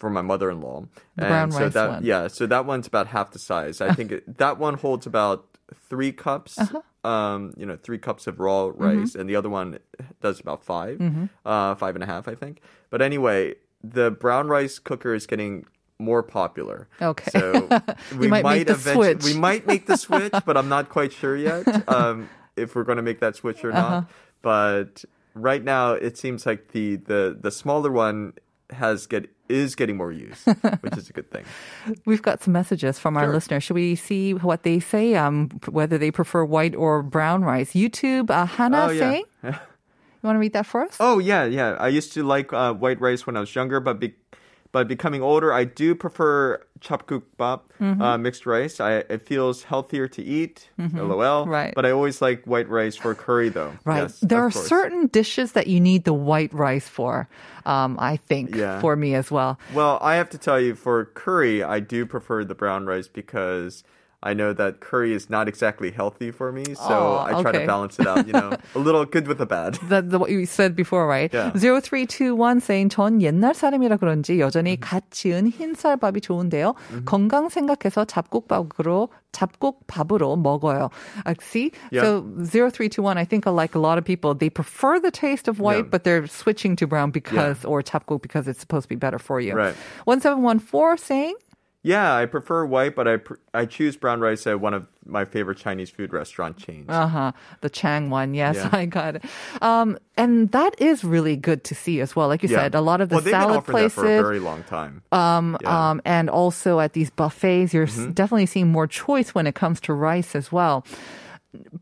for 0.00 0.10
my 0.10 0.22
mother-in-law. 0.22 0.80
The 1.16 1.22
and 1.24 1.28
brown 1.30 1.52
so 1.52 1.60
rice 1.60 1.72
that, 1.74 1.88
one. 1.90 2.04
Yeah. 2.04 2.26
So 2.28 2.46
that 2.46 2.64
one's 2.66 2.86
about 2.88 3.06
half 3.06 3.30
the 3.30 3.38
size. 3.38 3.80
I 3.80 3.92
think 3.94 4.10
it, 4.10 4.38
that 4.38 4.58
one 4.58 4.74
holds 4.74 5.06
about 5.06 5.46
three 5.88 6.10
cups. 6.10 6.58
Uh-huh. 6.58 6.80
Um, 7.08 7.54
you 7.56 7.64
know, 7.64 7.76
three 7.76 7.96
cups 7.98 8.26
of 8.26 8.40
raw 8.40 8.64
Mm-hmm. 8.66 8.82
rice, 9.00 9.14
and 9.14 9.28
the 9.30 9.36
other 9.36 9.48
one 9.48 9.78
does 10.20 10.38
about 10.40 10.62
5 10.64 11.00
uh, 11.46 11.74
five 11.76 11.94
and 11.94 12.02
a 12.02 12.06
half, 12.06 12.28
I 12.28 12.34
think. 12.34 12.60
But 12.90 13.00
anyway, 13.00 13.54
the 13.82 14.10
brown 14.10 14.48
rice 14.48 14.78
cooker 14.78 15.14
is 15.14 15.26
getting 15.26 15.64
more 15.98 16.22
popular. 16.22 16.88
Okay. 17.00 17.30
So 17.30 17.68
we 18.18 18.28
might 18.28 18.44
make 18.44 18.66
the 18.66 18.72
eventually- 18.74 19.12
switch. 19.18 19.24
We 19.34 19.38
might 19.38 19.66
make 19.66 19.86
the 19.86 19.96
switch, 19.96 20.32
but 20.44 20.56
I'm 20.58 20.68
not 20.68 20.88
quite 20.90 21.12
sure 21.12 21.36
yet 21.36 21.88
um, 21.88 22.28
if 22.56 22.74
we're 22.74 22.84
going 22.84 22.96
to 22.96 23.02
make 23.02 23.20
that 23.20 23.36
switch 23.36 23.64
or 23.64 23.70
Uh-huh. 23.72 23.80
not. 24.00 24.10
But 24.42 25.04
right 25.34 25.62
now, 25.64 25.92
it 25.92 26.18
seems 26.18 26.44
like 26.46 26.72
the 26.72 26.96
the 26.96 27.36
the 27.40 27.50
smaller 27.50 27.90
one 27.92 28.34
has 28.70 29.06
get 29.06 29.28
is 29.50 29.74
getting 29.74 29.96
more 29.96 30.12
use, 30.12 30.44
which 30.80 30.96
is 30.96 31.10
a 31.10 31.12
good 31.12 31.30
thing. 31.30 31.44
We've 32.06 32.22
got 32.22 32.42
some 32.42 32.52
messages 32.52 32.98
from 32.98 33.16
our 33.16 33.24
Sure. 33.24 33.34
listeners. 33.34 33.64
Should 33.64 33.74
we 33.74 33.94
see 33.96 34.32
what 34.34 34.62
they 34.62 34.78
say? 34.80 35.14
Um, 35.16 35.48
whether 35.68 35.98
they 35.98 36.10
prefer 36.10 36.44
white 36.44 36.74
or 36.74 37.02
brown 37.02 37.42
rice. 37.42 37.72
YouTube, 37.72 38.30
uh, 38.30 38.46
Hannah 38.46 38.86
Oh, 38.86 38.90
yeah. 38.90 39.00
saying. 39.00 39.24
You 40.22 40.26
want 40.28 40.36
to 40.36 40.40
read 40.40 40.52
that 40.52 40.66
for 40.66 40.82
us? 40.82 40.98
Oh 41.00 41.18
yeah, 41.18 41.44
yeah. 41.46 41.76
I 41.80 41.88
used 41.88 42.12
to 42.12 42.22
like 42.22 42.52
uh, 42.52 42.74
white 42.74 43.00
rice 43.00 43.24
when 43.26 43.38
I 43.38 43.40
was 43.40 43.54
younger, 43.54 43.80
but 43.80 43.98
be- 43.98 44.12
but 44.72 44.86
becoming 44.88 45.20
older, 45.22 45.52
I 45.52 45.64
do 45.64 45.94
prefer 45.94 46.62
chapkukbap, 46.80 47.60
Mm-hmm. 47.80 48.02
uh, 48.02 48.18
mixed 48.18 48.44
rice. 48.44 48.78
I, 48.78 48.98
it 49.08 49.26
feels 49.26 49.62
healthier 49.64 50.06
to 50.08 50.22
eat. 50.22 50.68
LOL. 50.78 51.46
Right. 51.46 51.74
But 51.74 51.86
I 51.86 51.90
always 51.92 52.20
like 52.20 52.44
white 52.44 52.68
rice 52.68 52.94
for 52.94 53.14
curry, 53.14 53.48
though. 53.48 53.72
Right. 53.84 54.02
Yes, 54.02 54.20
there 54.20 54.40
are 54.44 54.50
course. 54.50 54.66
certain 54.68 55.06
dishes 55.06 55.52
that 55.52 55.66
you 55.66 55.80
need 55.80 56.04
the 56.04 56.12
white 56.12 56.52
rice 56.52 56.86
for. 56.88 57.26
Um, 57.64 57.96
I 57.98 58.16
think 58.18 58.54
Yeah. 58.54 58.80
for 58.80 58.96
me 58.96 59.14
as 59.14 59.30
well. 59.30 59.58
Well, 59.72 59.98
I 60.02 60.16
have 60.16 60.28
to 60.30 60.38
tell 60.38 60.60
you, 60.60 60.74
for 60.74 61.06
curry, 61.06 61.62
I 61.62 61.80
do 61.80 62.04
prefer 62.06 62.44
the 62.44 62.54
brown 62.54 62.84
rice 62.86 63.08
because 63.08 63.82
I 64.25 64.33
know 64.33 64.53
that 64.53 64.79
curry 64.79 65.13
is 65.13 65.29
not 65.29 65.47
exactly 65.47 65.91
healthy 65.91 66.31
for 66.31 66.51
me. 66.51 66.65
So 66.73 66.81
Aw, 66.81 67.25
I 67.25 67.41
try 67.43 67.51
okay. 67.51 67.59
to 67.59 67.67
balance 67.67 67.99
it 67.99 68.07
out. 68.07 68.25
You 68.25 68.33
know, 68.33 68.57
a 68.73 68.79
little 68.79 69.05
good 69.05 69.27
with 69.27 69.37
the 69.37 69.45
bad. 69.45 69.75
That 69.89 70.09
the, 70.09 70.17
what 70.17 70.31
you 70.31 70.47
said 70.47 70.75
before, 70.75 71.05
right? 71.05 71.31
Yeah. 71.31 71.51
0321 71.53 72.59
saying 72.59 72.89
전 72.89 73.21
옛날 73.21 73.53
사람이라 73.53 73.97
그런지 73.97 74.39
여전히 74.39 74.79
갓 74.79 75.03
지은 75.11 75.51
흰쌀밥이 75.51 76.21
좋은데요. 76.21 76.73
건강 77.05 77.49
생각해서 77.49 78.05
잡곡밥으로 78.05 79.09
잡곡밥으로 79.31 80.41
먹어요. 80.41 80.89
Uh, 81.27 81.35
see? 81.39 81.71
Yeah. 81.91 82.01
So 82.01 82.21
0321 82.41 83.19
I 83.19 83.25
think 83.25 83.45
like 83.45 83.75
a 83.75 83.79
lot 83.79 83.99
of 83.99 84.05
people 84.05 84.33
they 84.33 84.49
prefer 84.49 84.99
the 84.99 85.11
taste 85.11 85.47
of 85.47 85.59
white 85.59 85.85
Yeah. 85.85 85.91
but 85.91 86.03
they're 86.03 86.25
switching 86.25 86.75
to 86.77 86.87
brown 86.87 87.11
because 87.11 87.63
or 87.63 87.83
잡곡 87.83 88.23
because 88.23 88.47
it's 88.47 88.59
supposed 88.59 88.85
to 88.85 88.89
be 88.89 88.95
better 88.95 89.19
for 89.19 89.39
you. 89.39 89.53
Right. 89.53 89.75
1714 90.05 90.97
saying 90.97 91.35
yeah, 91.82 92.14
I 92.14 92.26
prefer 92.26 92.66
white, 92.66 92.94
but 92.94 93.08
I 93.08 93.16
pr- 93.16 93.40
I 93.54 93.64
choose 93.64 93.96
brown 93.96 94.20
rice 94.20 94.46
at 94.46 94.60
one 94.60 94.74
of 94.74 94.86
my 95.06 95.24
favorite 95.24 95.56
Chinese 95.56 95.88
food 95.88 96.12
restaurant 96.12 96.58
chains. 96.58 96.90
Uh-huh. 96.90 97.32
The 97.62 97.70
Chang 97.70 98.10
one. 98.10 98.34
Yes, 98.34 98.56
Yeah. 98.56 98.68
I 98.72 98.84
got 98.84 99.16
it. 99.16 99.24
Um, 99.62 99.96
and 100.16 100.52
that 100.52 100.78
is 100.78 101.04
really 101.04 101.36
good 101.36 101.64
to 101.64 101.74
see 101.74 102.02
as 102.02 102.14
well. 102.14 102.28
Like 102.28 102.42
you 102.42 102.50
Yeah. 102.50 102.58
said, 102.58 102.74
a 102.74 102.82
lot 102.82 103.00
of 103.00 103.08
the 103.08 103.16
well, 103.16 103.24
salad 103.24 103.64
places. 103.64 103.94
for 103.94 104.04
a 104.04 104.20
very 104.22 104.40
long 104.40 104.62
time. 104.64 105.00
um, 105.10 105.56
Yeah. 105.62 105.68
Mm-hmm. 105.68 105.76
um, 105.76 106.02
and 106.04 106.28
also 106.28 106.80
at 106.80 106.92
these 106.92 107.08
buffets, 107.08 107.72
you're 107.72 107.84
s 107.84 107.96
definitely 108.12 108.46
seeing 108.46 108.68
more 108.68 108.86
choice 108.86 109.34
when 109.34 109.46
it 109.46 109.54
comes 109.54 109.80
to 109.80 109.94
rice 109.94 110.36
as 110.36 110.52
well. 110.52 110.84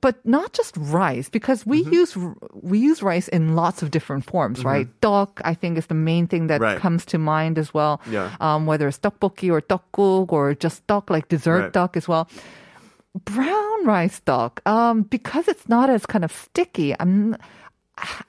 But 0.00 0.16
not 0.24 0.54
just 0.54 0.74
rice, 0.78 1.28
because 1.28 1.66
we 1.66 1.84
Mm-hmm. 1.84 1.92
use 1.92 2.16
we 2.62 2.78
use 2.78 3.02
rice 3.02 3.28
in 3.28 3.54
lots 3.54 3.82
of 3.82 3.90
different 3.90 4.24
forms, 4.24 4.64
right? 4.64 4.88
Tteok, 5.02 5.42
I 5.44 5.52
think, 5.52 5.76
is 5.76 5.86
the 5.88 5.94
main 5.94 6.26
thing 6.26 6.46
that 6.46 6.60
Right. 6.62 6.78
comes 6.80 7.04
to 7.06 7.18
mind 7.18 7.58
as 7.58 7.74
well. 7.74 8.00
Yeah. 8.08 8.30
Um, 8.40 8.64
whether 8.64 8.88
it's 8.88 8.98
tteokbokki 8.98 9.50
or 9.52 9.60
tteokguk 9.60 10.32
or 10.32 10.54
just 10.54 10.86
tteok, 10.86 11.10
like 11.10 11.28
dessert 11.28 11.60
Right. 11.64 11.72
tteok 11.74 11.96
as 11.98 12.08
well. 12.08 12.28
Brown 13.24 13.84
rice 13.84 14.20
tteok, 14.24 14.64
um, 14.66 15.02
because 15.02 15.48
it's 15.48 15.68
not 15.68 15.90
as 15.90 16.06
kind 16.06 16.24
of 16.24 16.32
sticky. 16.32 16.94
I'm, 17.00 17.36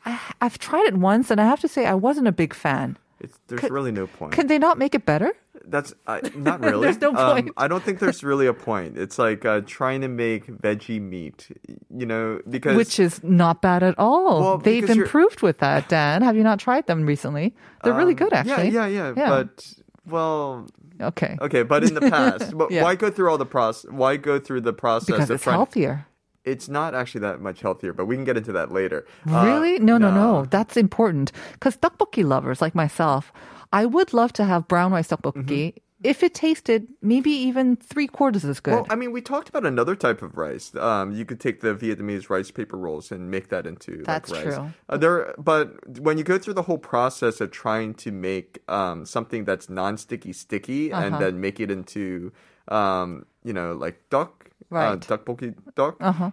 I, 0.06 0.20
I've 0.42 0.58
tried 0.60 0.88
it 0.88 0.98
once, 0.98 1.32
and 1.32 1.40
I 1.40 1.46
have 1.46 1.60
to 1.62 1.68
say 1.68 1.86
I 1.86 1.94
wasn't 1.94 2.28
a 2.28 2.32
big 2.34 2.54
fan. 2.54 2.98
It's, 3.22 3.38
there's 3.48 3.62
Could- 3.62 3.72
really 3.72 3.92
no 3.92 4.08
point. 4.08 4.32
Can 4.34 4.48
they 4.48 4.58
not 4.58 4.78
make 4.78 4.96
it 4.96 5.06
better? 5.06 5.34
That's 5.66 5.94
uh, 6.08 6.20
not 6.36 6.62
really. 6.62 6.84
There's 6.84 7.02
no 7.02 7.10
Um, 7.10 7.16
point. 7.34 7.52
I 7.58 7.68
don't 7.68 7.84
think 7.84 8.00
there's 8.00 8.24
really 8.24 8.48
a 8.48 8.54
point. 8.54 8.98
It's 8.98 9.20
like 9.20 9.44
uh, 9.46 9.62
trying 9.66 10.02
to 10.02 10.08
make 10.08 10.48
veggie 10.48 11.02
meat, 11.02 11.48
you 11.96 12.06
know, 12.06 12.40
because 12.50 12.76
Which 12.78 13.00
is 13.00 13.22
not 13.24 13.62
bad 13.62 13.84
at 13.84 13.96
all. 14.00 14.40
Well, 14.42 14.58
They've 14.58 14.90
improved 14.90 15.42
with 15.42 15.58
that, 15.60 15.90
Dan. 15.90 16.22
Have 16.22 16.36
you 16.38 16.44
not 16.44 16.60
tried 16.60 16.88
them 16.88 17.06
recently? 17.06 17.54
They're 17.84 17.94
really 17.94 18.14
um, 18.14 18.18
good, 18.18 18.34
actually. 18.34 18.70
Yeah, 18.70 18.88
yeah, 18.88 19.14
yeah. 19.16 19.30
But 19.30 19.74
well, 20.08 20.66
okay. 21.02 21.38
okay, 21.42 21.64
but 21.64 21.84
in 21.84 21.94
the 21.94 22.02
past, 22.10 22.58
but 22.58 22.72
Yeah. 22.72 22.84
why 22.84 22.96
go 22.96 23.10
through 23.12 23.30
all 23.30 23.38
the 23.38 23.46
process? 23.46 23.92
Why 23.92 24.16
go 24.18 24.40
through 24.40 24.62
the 24.62 24.74
process 24.74 25.08
Because 25.08 25.30
of 25.30 25.36
it's 25.36 25.44
trying? 25.44 25.56
healthier. 25.58 26.06
It's 26.46 26.70
not 26.70 26.96
actually 26.96 27.22
that 27.22 27.42
much 27.42 27.62
healthier, 27.62 27.94
but 27.94 28.06
we 28.06 28.16
can 28.16 28.24
get 28.26 28.38
into 28.38 28.52
that 28.54 28.72
later. 28.72 29.06
Uh, 29.30 29.44
Really? 29.46 29.80
no, 29.80 29.98
no, 29.98 30.10
no, 30.12 30.46
That's 30.46 30.78
important. 30.78 31.32
Because 31.54 31.78
tteokbokki 31.78 32.24
lovers 32.26 32.62
like 32.62 32.74
myself, 32.76 33.32
I 33.74 33.86
would 33.86 34.14
love 34.14 34.34
to 34.34 34.46
have 34.46 34.68
brown 34.68 34.92
rice 34.92 35.10
tteokbokki 35.10 35.74
if 36.02 36.24
it 36.24 36.34
tasted 36.34 36.88
maybe 37.02 37.30
even 37.30 37.76
three 37.76 38.08
quarters 38.08 38.46
as 38.46 38.62
good. 38.62 38.72
Well, 38.74 38.88
I 38.90 38.96
mean, 38.96 39.12
we 39.12 39.20
talked 39.22 39.50
about 39.50 39.66
another 39.66 39.96
type 39.98 40.22
of 40.22 40.38
rice. 40.38 40.74
Um, 40.76 41.12
you 41.12 41.26
could 41.26 41.42
take 41.42 41.60
the 41.60 41.76
Vietnamese 41.76 42.30
rice 42.30 42.52
paper 42.52 42.78
rolls 42.78 43.12
and 43.12 43.30
make 43.30 43.50
that 43.50 43.68
into 43.68 44.04
That's 44.06 44.32
like 44.32 44.46
rice. 44.46 44.56
true. 44.56 44.74
Uh, 44.88 44.96
there, 44.96 45.36
but 45.38 46.00
when 46.00 46.18
you 46.18 46.24
go 46.24 46.38
through 46.38 46.54
the 46.54 46.62
whole 46.62 46.78
process 46.78 47.42
of 47.42 47.52
trying 47.52 47.96
to 47.96 48.14
make 48.14 48.64
um, 48.70 49.06
something 49.06 49.44
that's 49.44 49.68
non-sticky 49.70 50.32
sticky 50.32 50.92
and 50.92 51.16
Uh-huh. 51.16 51.20
then 51.20 51.42
make 51.42 51.60
it 51.60 51.70
into, 51.70 52.32
um, 52.70 53.26
you 53.44 53.52
know, 53.52 53.74
like 53.74 54.00
tteok, 54.10 54.39
uh, 54.72 54.76
Right. 54.76 55.00
tteokbokki 55.00 55.56
tteok, 55.76 55.96
uh-huh. 56.00 56.32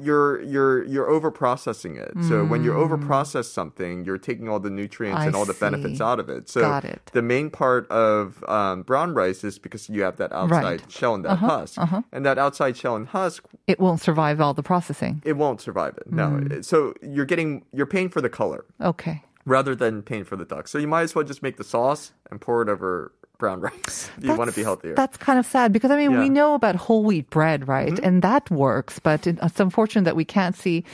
you're 0.00 0.42
you're 0.42 0.84
you're 0.84 1.08
over 1.08 1.30
processing 1.30 1.96
it. 1.96 2.12
So 2.28 2.44
when 2.44 2.62
you 2.64 2.72
Mm. 2.72 2.76
over 2.84 2.98
process 2.98 3.48
something, 3.48 4.04
you're 4.04 4.18
taking 4.18 4.48
all 4.48 4.60
the 4.60 4.70
nutrients 4.70 5.22
I 5.22 5.26
and 5.26 5.34
all 5.36 5.46
the 5.46 5.54
benefits 5.54 6.00
out 6.00 6.20
of 6.20 6.28
it. 6.28 6.48
So 6.50 6.60
it. 6.84 7.10
the 7.12 7.22
main 7.22 7.50
part 7.50 7.88
of 7.90 8.44
um, 8.48 8.82
brown 8.82 9.14
rice 9.14 9.42
is 9.44 9.58
because 9.58 9.88
you 9.88 10.02
have 10.02 10.16
that 10.18 10.32
outside 10.32 10.62
Right. 10.82 10.90
shell 10.92 11.14
and 11.14 11.24
that 11.24 11.38
husk, 11.38 11.78
and 12.12 12.26
that 12.26 12.36
outside 12.38 12.76
shell 12.76 12.96
and 12.96 13.06
husk, 13.08 13.44
It 13.66 13.80
won't 13.80 14.00
survive 14.00 14.40
all 14.40 14.54
the 14.54 14.62
processing. 14.62 15.22
it 15.24 15.36
won't 15.36 15.60
survive 15.60 15.96
it. 15.96 16.12
No, 16.12 16.28
Mm. 16.28 16.64
so 16.64 16.92
you're 17.02 17.24
getting 17.26 17.64
you're 17.72 17.86
paying 17.96 18.10
for 18.10 18.20
the 18.20 18.28
color 18.28 18.64
Okay. 18.80 19.22
rather 19.46 19.74
than 19.74 20.02
paying 20.02 20.24
for 20.24 20.36
the 20.36 20.44
tteok. 20.44 20.68
So 20.68 20.78
you 20.78 20.88
might 20.88 21.02
as 21.02 21.14
well 21.14 21.24
just 21.24 21.42
make 21.42 21.56
the 21.56 21.64
sauce 21.64 22.12
and 22.30 22.40
pour 22.40 22.60
it 22.62 22.68
over 22.68 23.12
brown 23.38 23.60
rice. 23.60 24.10
if 24.18 24.24
you 24.24 24.34
want 24.34 24.50
to 24.50 24.56
be 24.56 24.62
healthier. 24.62 24.94
That's 24.94 25.16
kind 25.16 25.38
of 25.38 25.46
sad 25.46 25.72
because 25.72 25.90
I 25.90 25.96
mean 25.96 26.10
we 26.12 26.16
Yeah. 26.16 26.22
Mm-hmm. 26.24 26.34
know 26.34 26.54
about 26.54 26.76
whole 26.76 27.04
wheat 27.04 27.28
bread, 27.30 27.66
right? 27.68 27.98
And 28.00 28.22
that 28.22 28.50
works, 28.50 28.98
but 28.98 29.26
it's 29.26 29.60
unfortunate 29.60 30.04
that 30.04 30.16
we 30.16 30.24
can't 30.24 30.56
see 30.56 30.84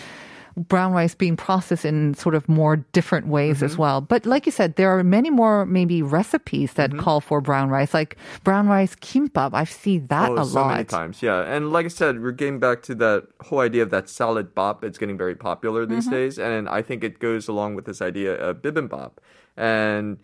brown 0.57 0.93
rice 0.93 1.15
being 1.15 1.37
processed 1.37 1.85
in 1.85 2.13
sort 2.15 2.35
of 2.35 2.47
more 2.49 2.77
different 2.93 3.29
ways 3.29 3.63
as 3.63 3.73
Mm-hmm. 3.73 3.81
well. 3.83 4.01
But 4.01 4.27
like 4.27 4.47
you 4.47 4.53
said, 4.53 4.75
there 4.77 4.91
are 4.91 5.05
many 5.05 5.31
more 5.31 5.65
maybe 5.65 6.03
recipes 6.03 6.73
that 6.75 6.91
Mm-hmm. 6.91 6.99
call 7.01 7.21
for 7.21 7.41
brown 7.41 7.71
rice, 7.71 7.95
like 7.95 8.17
brown 8.43 8.67
rice 8.69 8.95
kimbap. 8.97 9.51
I've 9.55 9.71
seen 9.71 10.09
that 10.09 10.29
Oh, 10.31 10.39
a 10.39 10.45
so 10.45 10.61
lot. 10.61 10.73
many 10.73 10.85
times, 10.85 11.23
yeah. 11.23 11.43
And 11.43 11.73
like 11.73 11.87
I 11.87 11.89
said, 11.89 12.21
we're 12.21 12.33
getting 12.33 12.59
back 12.59 12.83
to 12.83 12.95
that 12.97 13.29
whole 13.47 13.61
idea 13.61 13.83
of 13.85 13.91
that 13.91 14.09
salad 14.09 14.55
bop. 14.55 14.83
It's 14.83 14.99
getting 14.99 15.17
very 15.17 15.37
popular 15.37 15.87
these 15.87 16.07
Mm-hmm. 16.07 16.15
days, 16.17 16.39
and 16.39 16.69
I 16.69 16.83
think 16.83 17.05
it 17.05 17.21
goes 17.21 17.47
along 17.47 17.77
with 17.77 17.85
this 17.85 18.03
idea 18.03 18.35
of 18.35 18.61
bibimbap. 18.61 19.13
And 19.57 20.19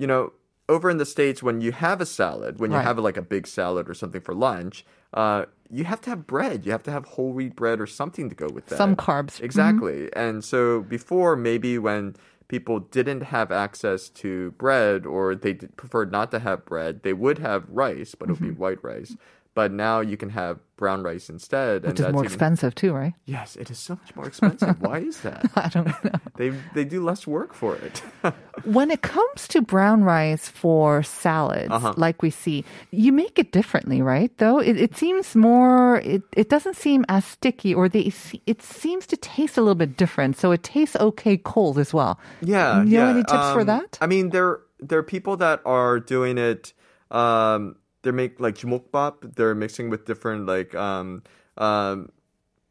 you 0.00 0.06
know, 0.06 0.32
over 0.68 0.90
in 0.90 0.98
the 0.98 1.06
states, 1.06 1.42
when 1.42 1.60
you 1.60 1.72
have 1.72 2.00
a 2.00 2.06
salad, 2.06 2.58
when 2.60 2.70
you 2.70 2.76
Right. 2.76 2.84
have 2.84 2.98
like 2.98 3.16
a 3.16 3.22
big 3.22 3.46
salad 3.46 3.88
or 3.88 3.94
something 3.94 4.20
for 4.20 4.34
lunch, 4.34 4.84
uh, 5.14 5.46
you 5.70 5.84
have 5.84 6.00
to 6.02 6.10
have 6.10 6.26
bread. 6.26 6.66
You 6.66 6.72
have 6.72 6.82
to 6.84 6.90
have 6.90 7.04
whole 7.06 7.32
wheat 7.32 7.56
bread 7.56 7.80
or 7.80 7.86
something 7.86 8.28
to 8.28 8.34
go 8.34 8.48
with 8.48 8.66
that. 8.66 8.76
Some 8.76 8.94
carbs. 8.96 9.40
Exactly. 9.40 10.10
And 10.14 10.44
so 10.44 10.82
before, 10.82 11.36
maybe 11.36 11.78
when 11.78 12.16
people 12.48 12.80
didn't 12.80 13.22
have 13.24 13.50
access 13.52 14.08
to 14.08 14.50
bread 14.52 15.04
or 15.06 15.34
they 15.34 15.52
d- 15.54 15.66
preferred 15.76 16.10
not 16.10 16.30
to 16.30 16.38
have 16.38 16.64
bread, 16.64 17.02
they 17.02 17.12
would 17.12 17.38
have 17.38 17.64
rice, 17.68 18.14
but 18.14 18.28
it 18.28 18.32
would 18.32 18.40
be 18.40 18.48
Mm-hmm. 18.48 18.60
white 18.62 18.82
rice. 18.84 19.16
But 19.58 19.70
now 19.72 19.96
you 20.10 20.16
can 20.22 20.30
have 20.30 20.54
brown 20.76 21.02
rice 21.02 21.26
instead, 21.28 21.82
Which 21.82 21.98
is 21.98 22.06
more 22.14 22.22
even- 22.22 22.32
expensive 22.32 22.72
too, 22.82 22.92
right? 22.94 23.14
Yes, 23.26 23.56
it 23.62 23.68
is 23.74 23.78
so 23.86 23.92
much 24.00 24.10
more 24.16 24.26
expensive. 24.30 24.74
Why 24.80 24.98
is 25.10 25.16
that? 25.26 25.42
I 25.64 25.68
don't 25.74 25.88
know. 26.04 26.18
They 26.40 26.48
they 26.76 26.84
do 26.94 27.02
less 27.10 27.26
work 27.26 27.50
for 27.60 27.72
it. 27.86 27.96
When 28.78 28.88
it 28.96 29.02
comes 29.02 29.40
to 29.54 29.58
brown 29.74 30.00
rice 30.14 30.46
for 30.62 31.02
salads, 31.02 31.70
Uh-huh. 31.76 31.94
like 32.04 32.22
we 32.26 32.30
see, 32.30 32.58
you 32.90 33.10
make 33.22 33.38
it 33.42 33.50
differently, 33.58 33.98
right? 34.14 34.30
Though 34.42 34.58
it, 34.68 34.76
it 34.86 34.92
seems 35.02 35.34
more, 35.34 35.98
it, 36.14 36.22
it 36.42 36.48
doesn't 36.54 36.76
seem 36.76 37.00
as 37.08 37.24
sticky, 37.24 37.72
or 37.74 37.88
they, 37.88 38.10
it 38.52 38.60
seems 38.62 39.06
to 39.10 39.16
taste 39.34 39.56
a 39.58 39.62
little 39.62 39.78
bit 39.84 39.96
different. 39.96 40.36
So 40.38 40.46
it 40.56 40.62
tastes 40.62 40.96
okay 41.08 41.36
cold 41.54 41.78
as 41.78 41.90
well. 41.98 42.14
Yeah. 42.42 42.82
You 42.82 42.98
know 42.98 43.04
yeah. 43.06 43.14
any 43.16 43.24
tips 43.32 43.48
for 43.54 43.62
Um, 43.66 43.66
that? 43.74 43.90
I 44.04 44.06
mean, 44.06 44.30
there 44.30 44.52
there 44.88 44.98
are 45.02 45.08
people 45.16 45.34
that 45.44 45.58
are 45.66 45.98
doing 46.14 46.38
it. 46.38 46.72
Um, 47.10 47.76
they 48.08 48.16
make 48.16 48.40
like 48.40 48.56
jumokbap. 48.56 49.36
They're 49.36 49.54
mixing 49.54 49.90
with 49.90 50.06
different 50.06 50.46
like 50.46 50.74
um, 50.74 51.22
um, 51.56 52.10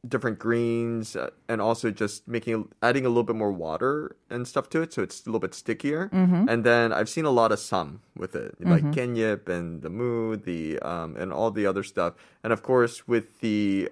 different 0.08 0.40
greens 0.40 1.16
uh, 1.16 1.30
and 1.48 1.62
also 1.62 1.92
just 1.92 2.28
making 2.28 2.70
adding 2.82 3.06
a 3.06 3.10
little 3.10 3.24
bit 3.24 3.36
more 3.36 3.52
water 3.52 4.16
and 4.30 4.48
stuff 4.48 4.70
to 4.70 4.82
it, 4.82 4.94
so 4.94 5.02
it's 5.04 5.22
a 5.22 5.30
little 5.30 5.40
bit 5.40 5.54
stickier. 5.54 6.10
Mm-hmm. 6.10 6.50
And 6.50 6.64
then 6.64 6.92
I've 6.92 7.10
seen 7.10 7.26
a 7.26 7.32
lot 7.32 7.52
of 7.52 7.60
sam 7.60 8.02
with 8.16 8.36
it, 8.36 8.56
like 8.60 8.84
kenyip 8.86 9.48
and 9.48 9.82
the 9.82 9.90
mu, 9.90 10.36
the 10.36 10.80
um, 10.80 11.16
and 11.18 11.32
all 11.32 11.52
the 11.52 11.66
other 11.66 11.84
stuff. 11.84 12.14
And 12.44 12.52
of 12.52 12.64
course, 12.64 13.08
with 13.08 13.40
the 13.40 13.90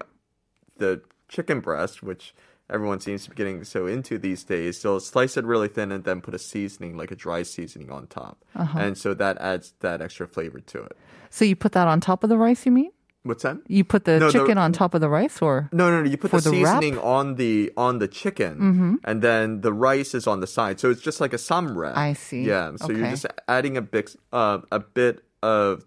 the 0.77 1.01
chicken 1.27 1.59
breast, 1.59 2.03
which 2.03 2.33
everyone 2.69 2.99
seems 2.99 3.23
to 3.25 3.29
be 3.29 3.35
getting 3.35 3.63
so 3.63 3.85
into 3.87 4.17
these 4.17 4.43
days. 4.43 4.79
So 4.79 4.99
slice 4.99 5.37
it 5.37 5.45
really 5.45 5.67
thin 5.67 5.91
and 5.91 6.03
then 6.03 6.21
put 6.21 6.33
a 6.33 6.39
seasoning, 6.39 6.97
like 6.97 7.11
a 7.11 7.15
dry 7.15 7.43
seasoning 7.43 7.91
on 7.91 8.07
top. 8.07 8.43
Uh-huh. 8.55 8.79
And 8.79 8.97
so 8.97 9.13
that 9.13 9.37
adds 9.39 9.73
that 9.81 10.01
extra 10.01 10.27
flavor 10.27 10.59
to 10.59 10.83
it. 10.83 10.97
So 11.29 11.45
you 11.45 11.55
put 11.55 11.73
that 11.73 11.87
on 11.87 12.01
top 12.01 12.23
of 12.23 12.29
the 12.29 12.37
rice, 12.37 12.65
you 12.65 12.71
mean? 12.71 12.91
What's 13.23 13.41
that? 13.41 13.57
You 13.67 13.83
put 13.83 14.05
the 14.05 14.19
No, 14.19 14.27
the- 14.29 14.39
chicken 14.39 14.57
on 14.59 14.71
top 14.71 14.93
of 14.93 15.01
the 15.01 15.09
rice, 15.09 15.41
or 15.41 15.67
No, 15.73 15.89
no, 15.89 16.03
no. 16.03 16.09
You 16.09 16.15
put 16.15 16.29
the 16.29 16.37
the? 16.41 16.51
Mm-hmm. 16.51 16.65
seasoning 16.65 16.97
on 16.99 17.35
the 17.35 17.71
on 17.75 17.97
the 17.97 18.07
chicken, 18.07 18.99
and 19.03 19.21
then 19.23 19.61
the 19.61 19.73
rice 19.73 20.13
is 20.13 20.27
on 20.27 20.41
the 20.41 20.47
side. 20.47 20.79
So 20.79 20.91
it's 20.91 21.01
just 21.01 21.19
like 21.19 21.33
a 21.33 21.39
sam 21.39 21.75
wrap. 21.75 21.97
I 21.97 22.13
see. 22.13 22.43
Yeah. 22.43 22.75
So 22.75 22.91
you're 22.91 23.09
just 23.09 23.25
adding 23.47 23.77
a 23.77 23.81
bit, 23.81 24.15
uh, 24.31 24.59
a 24.71 24.79
bit 24.79 25.23
of 25.41 25.85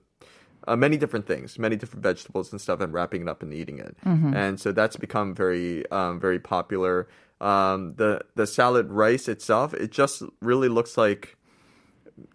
uh, 0.69 0.77
many 0.77 0.97
different 0.97 1.27
things, 1.27 1.59
many 1.59 1.77
different 1.77 2.03
vegetables 2.03 2.53
and 2.53 2.61
stuff, 2.61 2.81
and 2.81 2.93
wrapping 2.93 3.23
it 3.23 3.29
up 3.29 3.43
and 3.43 3.53
eating 3.53 3.79
it. 3.79 3.97
Mm-hmm. 4.05 4.35
And 4.35 4.61
so 4.61 4.73
that's 4.73 4.97
become 4.97 5.35
very, 5.35 5.89
um, 5.91 6.21
very 6.21 6.39
popular. 6.39 7.09
Um, 7.41 7.95
the 7.97 8.21
the 8.35 8.47
salad 8.47 8.91
rice 8.91 9.29
itself, 9.29 9.73
it 9.75 9.91
just 9.91 10.23
really 10.41 10.69
looks 10.69 10.97
like 10.97 11.37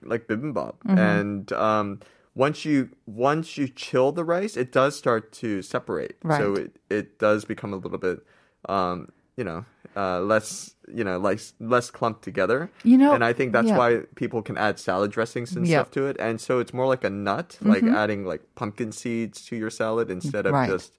like 0.02 0.28
bibimbap. 0.28 0.76
Mm-hmm. 0.86 0.98
And 0.98 1.54
um, 1.54 2.00
once 2.36 2.66
you 2.66 2.90
once 3.06 3.58
you 3.58 3.68
chill 3.68 4.12
the 4.12 4.24
rice, 4.24 4.58
it 4.58 4.72
does 4.72 4.98
start 4.98 5.32
to 5.34 5.62
separate. 5.62 6.16
So 6.38 6.56
it, 6.56 6.80
it 6.90 7.20
does 7.20 7.46
become 7.46 7.74
a 7.74 7.78
little 7.78 7.98
bit, 8.00 8.26
um, 8.68 9.12
you 9.38 9.44
know, 9.44 9.66
uh, 9.96 10.20
less 10.22 10.76
you 10.94 11.04
know, 11.04 11.18
like 11.18 11.40
less 11.60 11.90
clumped 11.90 12.24
together. 12.24 12.70
You 12.84 12.98
know, 12.98 13.14
and 13.14 13.24
I 13.24 13.32
think 13.32 13.54
that's 13.54 13.70
yeah. 13.70 13.78
why 13.78 14.02
people 14.16 14.42
can 14.42 14.58
add 14.58 14.80
salad 14.80 15.12
dressings 15.12 15.56
and 15.56 15.66
Yeah. 15.66 15.78
stuff 15.80 15.92
to 15.92 16.08
it. 16.08 16.18
And 16.20 16.42
so 16.42 16.60
it's 16.60 16.74
more 16.74 16.88
like 16.88 17.04
a 17.06 17.10
nut, 17.10 17.58
like 17.62 17.84
Mm-hmm. 17.84 17.96
adding 17.96 18.26
like 18.26 18.42
pumpkin 18.56 18.92
seeds 18.92 19.46
to 19.46 19.56
your 19.56 19.70
salad 19.70 20.10
instead 20.12 20.46
of 20.46 20.54
Right. 20.54 20.70
just 20.70 20.98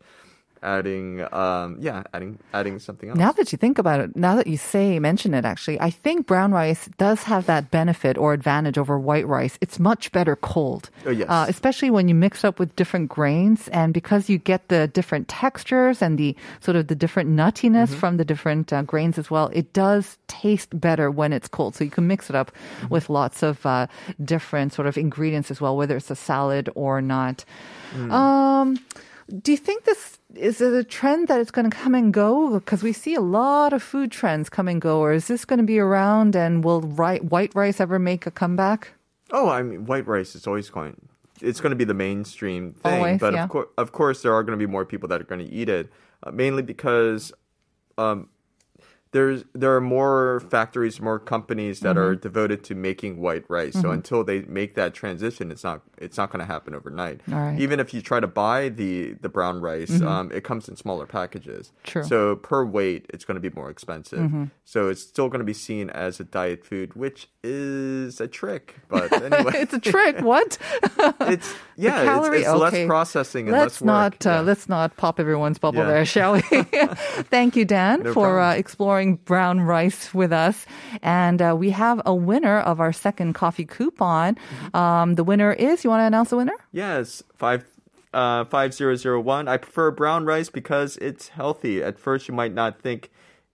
adding, 0.64 1.23
um, 1.33 1.76
yeah, 1.78 2.02
adding 2.12 2.38
adding 2.52 2.78
something 2.80 3.11
else. 3.11 3.18
Now 3.18 3.30
that 3.33 3.52
you 3.52 3.59
think 3.59 3.78
about 3.78 4.00
it, 4.00 4.16
now 4.16 4.35
that 4.35 4.47
you 4.49 4.56
say 4.56 4.99
mention 4.99 5.35
it, 5.35 5.44
actually, 5.44 5.78
I 5.80 5.90
think 5.90 6.26
brown 6.26 6.50
rice 6.52 6.88
does 6.99 7.23
have 7.25 7.44
that 7.47 7.71
benefit 7.71 8.16
or 8.18 8.33
advantage 8.33 8.78
over 8.78 8.99
white 8.99 9.26
rice. 9.28 9.59
It's 9.61 9.78
much 9.78 10.11
better 10.11 10.35
cold, 10.37 10.90
Oh, 11.06 11.11
yes. 11.11 11.28
uh, 11.28 11.47
especially 11.49 11.90
when 11.90 12.09
you 12.09 12.14
mix 12.16 12.42
up 12.44 12.59
with 12.59 12.75
different 12.75 13.11
grains, 13.11 13.68
and 13.68 13.92
because 13.92 14.28
you 14.33 14.38
get 14.38 14.68
the 14.68 14.88
different 14.88 15.28
textures 15.28 16.00
and 16.02 16.18
the 16.18 16.35
sort 16.61 16.76
of 16.76 16.88
the 16.88 16.97
different 16.97 17.30
nuttiness 17.30 17.90
Mm-hmm. 17.92 18.00
from 18.00 18.16
the 18.16 18.25
different 18.25 18.73
uh, 18.73 18.83
grains 18.83 19.18
as 19.18 19.30
well. 19.30 19.50
It 19.52 19.73
does 19.73 20.16
taste 20.26 20.71
better 20.80 21.11
when 21.11 21.33
it's 21.33 21.49
cold, 21.49 21.76
so 21.76 21.85
you 21.85 21.90
can 21.90 22.06
mix 22.09 22.30
it 22.30 22.37
up 22.37 22.50
Mm-hmm. 22.54 22.88
with 22.88 23.11
lots 23.11 23.42
of 23.42 23.64
uh, 23.66 23.87
different 24.25 24.73
sort 24.73 24.88
of 24.88 24.97
ingredients 24.97 25.50
as 25.50 25.61
well, 25.61 25.76
whether 25.76 25.97
it's 25.97 26.11
a 26.11 26.16
salad 26.16 26.71
or 26.75 27.02
not. 27.02 27.44
Mm. 27.94 28.11
Um, 28.11 28.78
do 29.42 29.52
you 29.52 29.59
think 29.59 29.85
this 29.85 30.18
is 30.37 30.61
it 30.61 30.73
a 30.73 30.85
trend 30.85 31.29
that 31.29 31.41
it's 31.41 31.50
going 31.50 31.71
to 31.71 31.76
come 31.76 31.95
and 31.95 32.12
go? 32.12 32.59
Because 32.59 32.83
we 32.83 32.93
see 32.93 33.14
a 33.14 33.21
lot 33.21 33.73
of 33.73 33.83
food 33.83 34.11
trends 34.11 34.49
come 34.49 34.69
and 34.69 34.81
go, 34.81 35.00
or 35.00 35.12
is 35.12 35.29
this 35.29 35.45
going 35.45 35.59
to 35.59 35.64
be 35.64 35.79
around? 35.79 36.37
And 36.37 36.64
will 36.64 36.81
ri- 36.83 37.19
white 37.19 37.55
rice 37.55 37.81
ever 37.81 37.99
make 37.99 38.27
a 38.27 38.31
comeback? 38.31 38.92
Oh, 39.31 39.49
I 39.49 39.62
mean, 39.62 39.87
white 39.87 40.07
rice 40.07 40.35
is 40.35 40.47
always 40.47 40.70
going. 40.70 41.09
It's 41.40 41.61
going 41.61 41.70
to 41.70 41.77
be 41.77 41.85
the 41.85 41.94
mainstream 41.94 42.73
thing, 42.73 42.94
Always, 42.94 43.20
but 43.20 43.35
yeah. 43.35 43.44
of 43.44 43.51
course, 43.51 43.68
of 43.77 43.92
course, 43.92 44.23
there 44.23 44.33
are 44.33 44.42
going 44.42 44.59
to 44.59 44.66
be 44.66 44.70
more 44.70 44.85
people 44.85 45.09
that 45.09 45.20
are 45.20 45.25
going 45.25 45.44
to 45.44 45.53
eat 45.53 45.68
it, 45.68 45.90
uh, 46.23 46.31
mainly 46.31 46.62
because 46.62 47.33
um, 47.99 48.29
there's 49.14 49.44
there 49.53 49.72
are 49.77 49.81
more 49.81 50.40
factories, 50.50 51.00
more 51.00 51.20
companies 51.20 51.79
that 51.81 51.96
are 51.96 52.16
devoted 52.16 52.64
to 52.64 52.74
making 52.74 53.18
white 53.20 53.44
rice. 53.48 53.74
So 53.81 53.92
until 53.92 54.24
they 54.24 54.40
make 54.42 54.74
that 54.74 54.92
transition, 54.92 55.53
it's 55.53 55.62
not 55.62 55.83
it's 55.98 56.16
not 56.16 56.31
going 56.33 56.40
to 56.40 56.53
happen 56.53 56.74
overnight. 56.74 57.20
Right. 57.29 57.57
Even 57.61 57.79
if 57.79 57.94
you 57.94 58.03
try 58.03 58.18
to 58.18 58.27
buy 58.27 58.70
the 58.70 59.12
the 59.20 59.29
brown 59.29 59.61
rice, 59.61 60.03
um, 60.03 60.33
it 60.33 60.42
comes 60.42 60.68
in 60.68 60.74
smaller 60.74 61.07
packages. 61.07 61.70
True. 61.85 62.03
So 62.03 62.35
per 62.35 62.64
weight, 62.64 63.07
it's 63.14 63.24
going 63.24 63.37
to 63.37 63.40
be 63.50 63.55
more 63.55 63.70
expensive. 63.70 64.50
So 64.64 64.88
it's 64.88 65.03
still 65.03 65.29
going 65.29 65.38
to 65.38 65.44
be 65.44 65.55
seen 65.55 65.90
as 65.90 66.18
a 66.18 66.24
diet 66.24 66.64
food, 66.64 66.94
which 66.96 67.29
is 67.44 68.20
a 68.20 68.27
trick. 68.27 68.81
But 68.88 69.12
anyway, 69.33 69.53
it's 69.55 69.74
a 69.74 69.79
trick. 69.79 70.20
What? 70.22 70.59
it's 71.20 71.55
yeah, 71.77 72.00
it's, 72.00 72.05
calorie- 72.05 72.38
it's 72.40 72.48
less 72.48 72.72
okay. 72.72 72.87
processing 72.87 73.46
and 73.48 73.53
let's 73.57 73.81
less 73.81 73.83
work. 73.83 73.87
not 73.87 74.27
uh, 74.27 74.31
Yeah. 74.31 74.40
let's 74.40 74.68
not 74.68 74.96
pop 74.96 75.20
everyone's 75.20 75.59
bubble 75.59 75.81
Yeah. 75.83 75.87
there, 75.87 76.05
shall 76.05 76.33
we? 76.33 76.40
Thank 77.31 77.55
you, 77.57 77.64
Dan, 77.64 78.03
No 78.03 78.12
for 78.12 78.40
uh, 78.40 78.42
problem. 78.44 78.59
Brown 79.12 79.61
rice 79.61 80.12
with 80.12 80.33
us. 80.33 80.67
And 81.03 81.40
uh, 81.40 81.55
we 81.59 81.71
have 81.71 82.01
a 82.05 82.14
winner 82.14 82.59
of 82.61 82.81
our 82.81 82.93
second 82.93 83.35
coffee 83.35 83.64
coupon. 83.64 84.35
Mm-hmm. 84.35 84.77
Um, 84.77 85.14
the 85.14 85.25
winner 85.25 85.53
is. 85.53 85.85
You 85.85 85.90
want 85.90 86.01
to 86.01 86.07
announce 86.07 86.31
the 86.31 86.37
winner? 86.37 86.57
Yes, 86.73 87.23
five. 87.37 87.64
Uh, 88.12 88.45
5001. 88.45 89.49
I 89.49 89.57
prefer 89.57 89.90
brown 89.90 90.25
rice 90.25 90.49
because 90.49 90.97
it's 90.99 91.31
healthy. 91.31 91.83
At 91.83 91.99
first, 91.99 92.29
you 92.29 92.35
might 92.35 92.55
not 92.55 92.81
think 92.81 93.11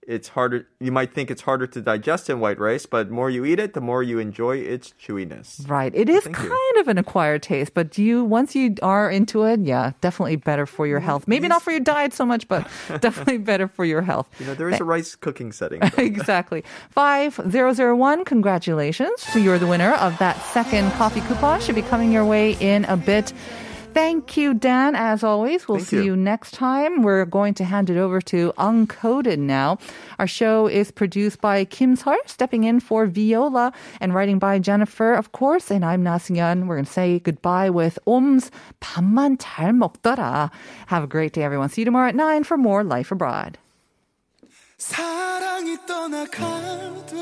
it's 0.07 0.29
harder. 0.29 0.67
You 0.81 0.91
might 0.93 1.13
think 1.13 1.31
it's 1.31 1.43
harder 1.43 1.67
to 1.69 1.81
digest 1.81 2.27
than 2.27 2.41
white 2.41 2.59
rice, 2.59 2.87
but 2.87 3.09
the 3.09 3.15
more 3.15 3.31
you 3.31 3.45
eat 3.45 3.59
it, 3.61 3.75
the 3.75 3.81
more 3.81 4.03
you 4.03 4.19
enjoy 4.19 4.57
its 4.57 4.95
chewiness. 5.01 5.69
Right. 5.69 5.95
It 5.95 6.09
is 6.09 6.25
Thank 6.25 6.39
you. 6.39 6.49
kind 6.49 6.77
of 6.79 6.89
an 6.89 6.99
acquired 6.99 7.43
taste, 7.43 7.75
but 7.75 7.99
you 7.99 8.25
once 8.25 8.55
you 8.55 8.75
are 8.83 9.11
into 9.11 9.45
it, 9.45 9.61
yeah, 9.61 9.93
definitely 10.01 10.37
better 10.37 10.67
for 10.67 10.87
your 10.87 11.01
health. 11.01 11.29
Maybe 11.29 11.49
not 11.49 11.63
for 11.63 11.71
your 11.71 11.81
diet 11.81 12.13
so 12.13 12.25
much, 12.25 12.49
but 12.49 12.67
definitely 13.01 13.39
better 13.39 13.69
for 13.69 13.85
your 13.85 14.03
health. 14.03 14.29
You 14.41 14.47
know, 14.47 14.55
there 14.55 14.71
is 14.71 14.81
a 14.81 14.85
rice 14.85 15.15
cooking 15.15 15.53
setting. 15.53 15.81
exactly. 15.99 16.65
5001, 16.91 18.25
congratulations. 18.25 19.21
so 19.21 19.39
You're 19.39 19.59
the 19.59 19.67
winner 19.67 19.93
of 19.95 20.17
that 20.19 20.41
second 20.47 20.91
coffee 20.93 21.21
coupon. 21.21 21.61
Should 21.61 21.75
be 21.75 21.83
coming 21.83 22.11
your 22.11 22.25
way 22.25 22.53
in 22.61 22.85
a 22.87 22.97
bit. 22.97 23.33
Thank 23.93 24.37
you, 24.37 24.55
Dan, 24.55 24.95
as 24.95 25.25
always. 25.25 25.67
We'll 25.67 25.79
Thank 25.79 25.89
see 25.89 25.97
you. 25.97 26.15
you. 26.15 26.17
next 26.17 26.53
time. 26.55 27.03
We're 27.03 27.25
going 27.25 27.55
to 27.55 27.65
hand 27.65 27.91
it 27.91 27.97
over 27.97 28.21
to 28.33 28.53
Uncoded 28.57 29.39
now. 29.39 29.79
Our 30.19 30.27
show 30.27 30.69
is 30.69 30.91
produced 30.91 31.41
by 31.41 31.65
Kim 31.65 31.97
Heart, 31.97 32.31
stepping 32.31 32.65
in 32.65 32.79
for 32.81 33.07
Viola, 33.07 33.73
and 34.01 34.15
writing 34.15 34.39
by 34.39 34.59
Jennifer, 34.61 35.15
of 35.15 35.33
course, 35.33 35.71
and 35.71 35.85
I'm 35.85 36.05
Nasingan. 36.05 36.67
We're 36.67 36.77
going 36.77 36.87
to 36.87 36.93
say 36.93 37.19
goodbye 37.19 37.71
with 37.71 37.99
Homme's 38.07 38.51
밥만 38.81 39.39
잘 39.39 39.73
먹더라. 39.75 40.51
Have 40.87 41.05
a 41.05 41.09
great 41.09 41.33
day, 41.33 41.43
everyone. 41.43 41.69
See 41.69 41.83
you 41.83 41.87
tomorrow 41.87 42.09
at 42.09 42.15
9 42.15 42.45
for 42.45 42.57
more 42.57 42.85
Life 42.85 43.11
Abroad. 43.11 43.59
사랑이 44.79 45.77
떠나가도 45.87 47.13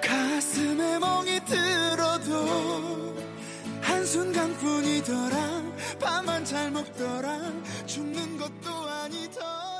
가슴에 0.00 0.98
멍이 1.00 1.40
들어도 1.44 3.03
순간뿐이더라. 4.14 5.62
밥만 6.00 6.44
잘 6.44 6.70
먹더라. 6.70 7.52
죽는 7.84 8.36
것도 8.38 8.70
아니더라. 8.70 9.73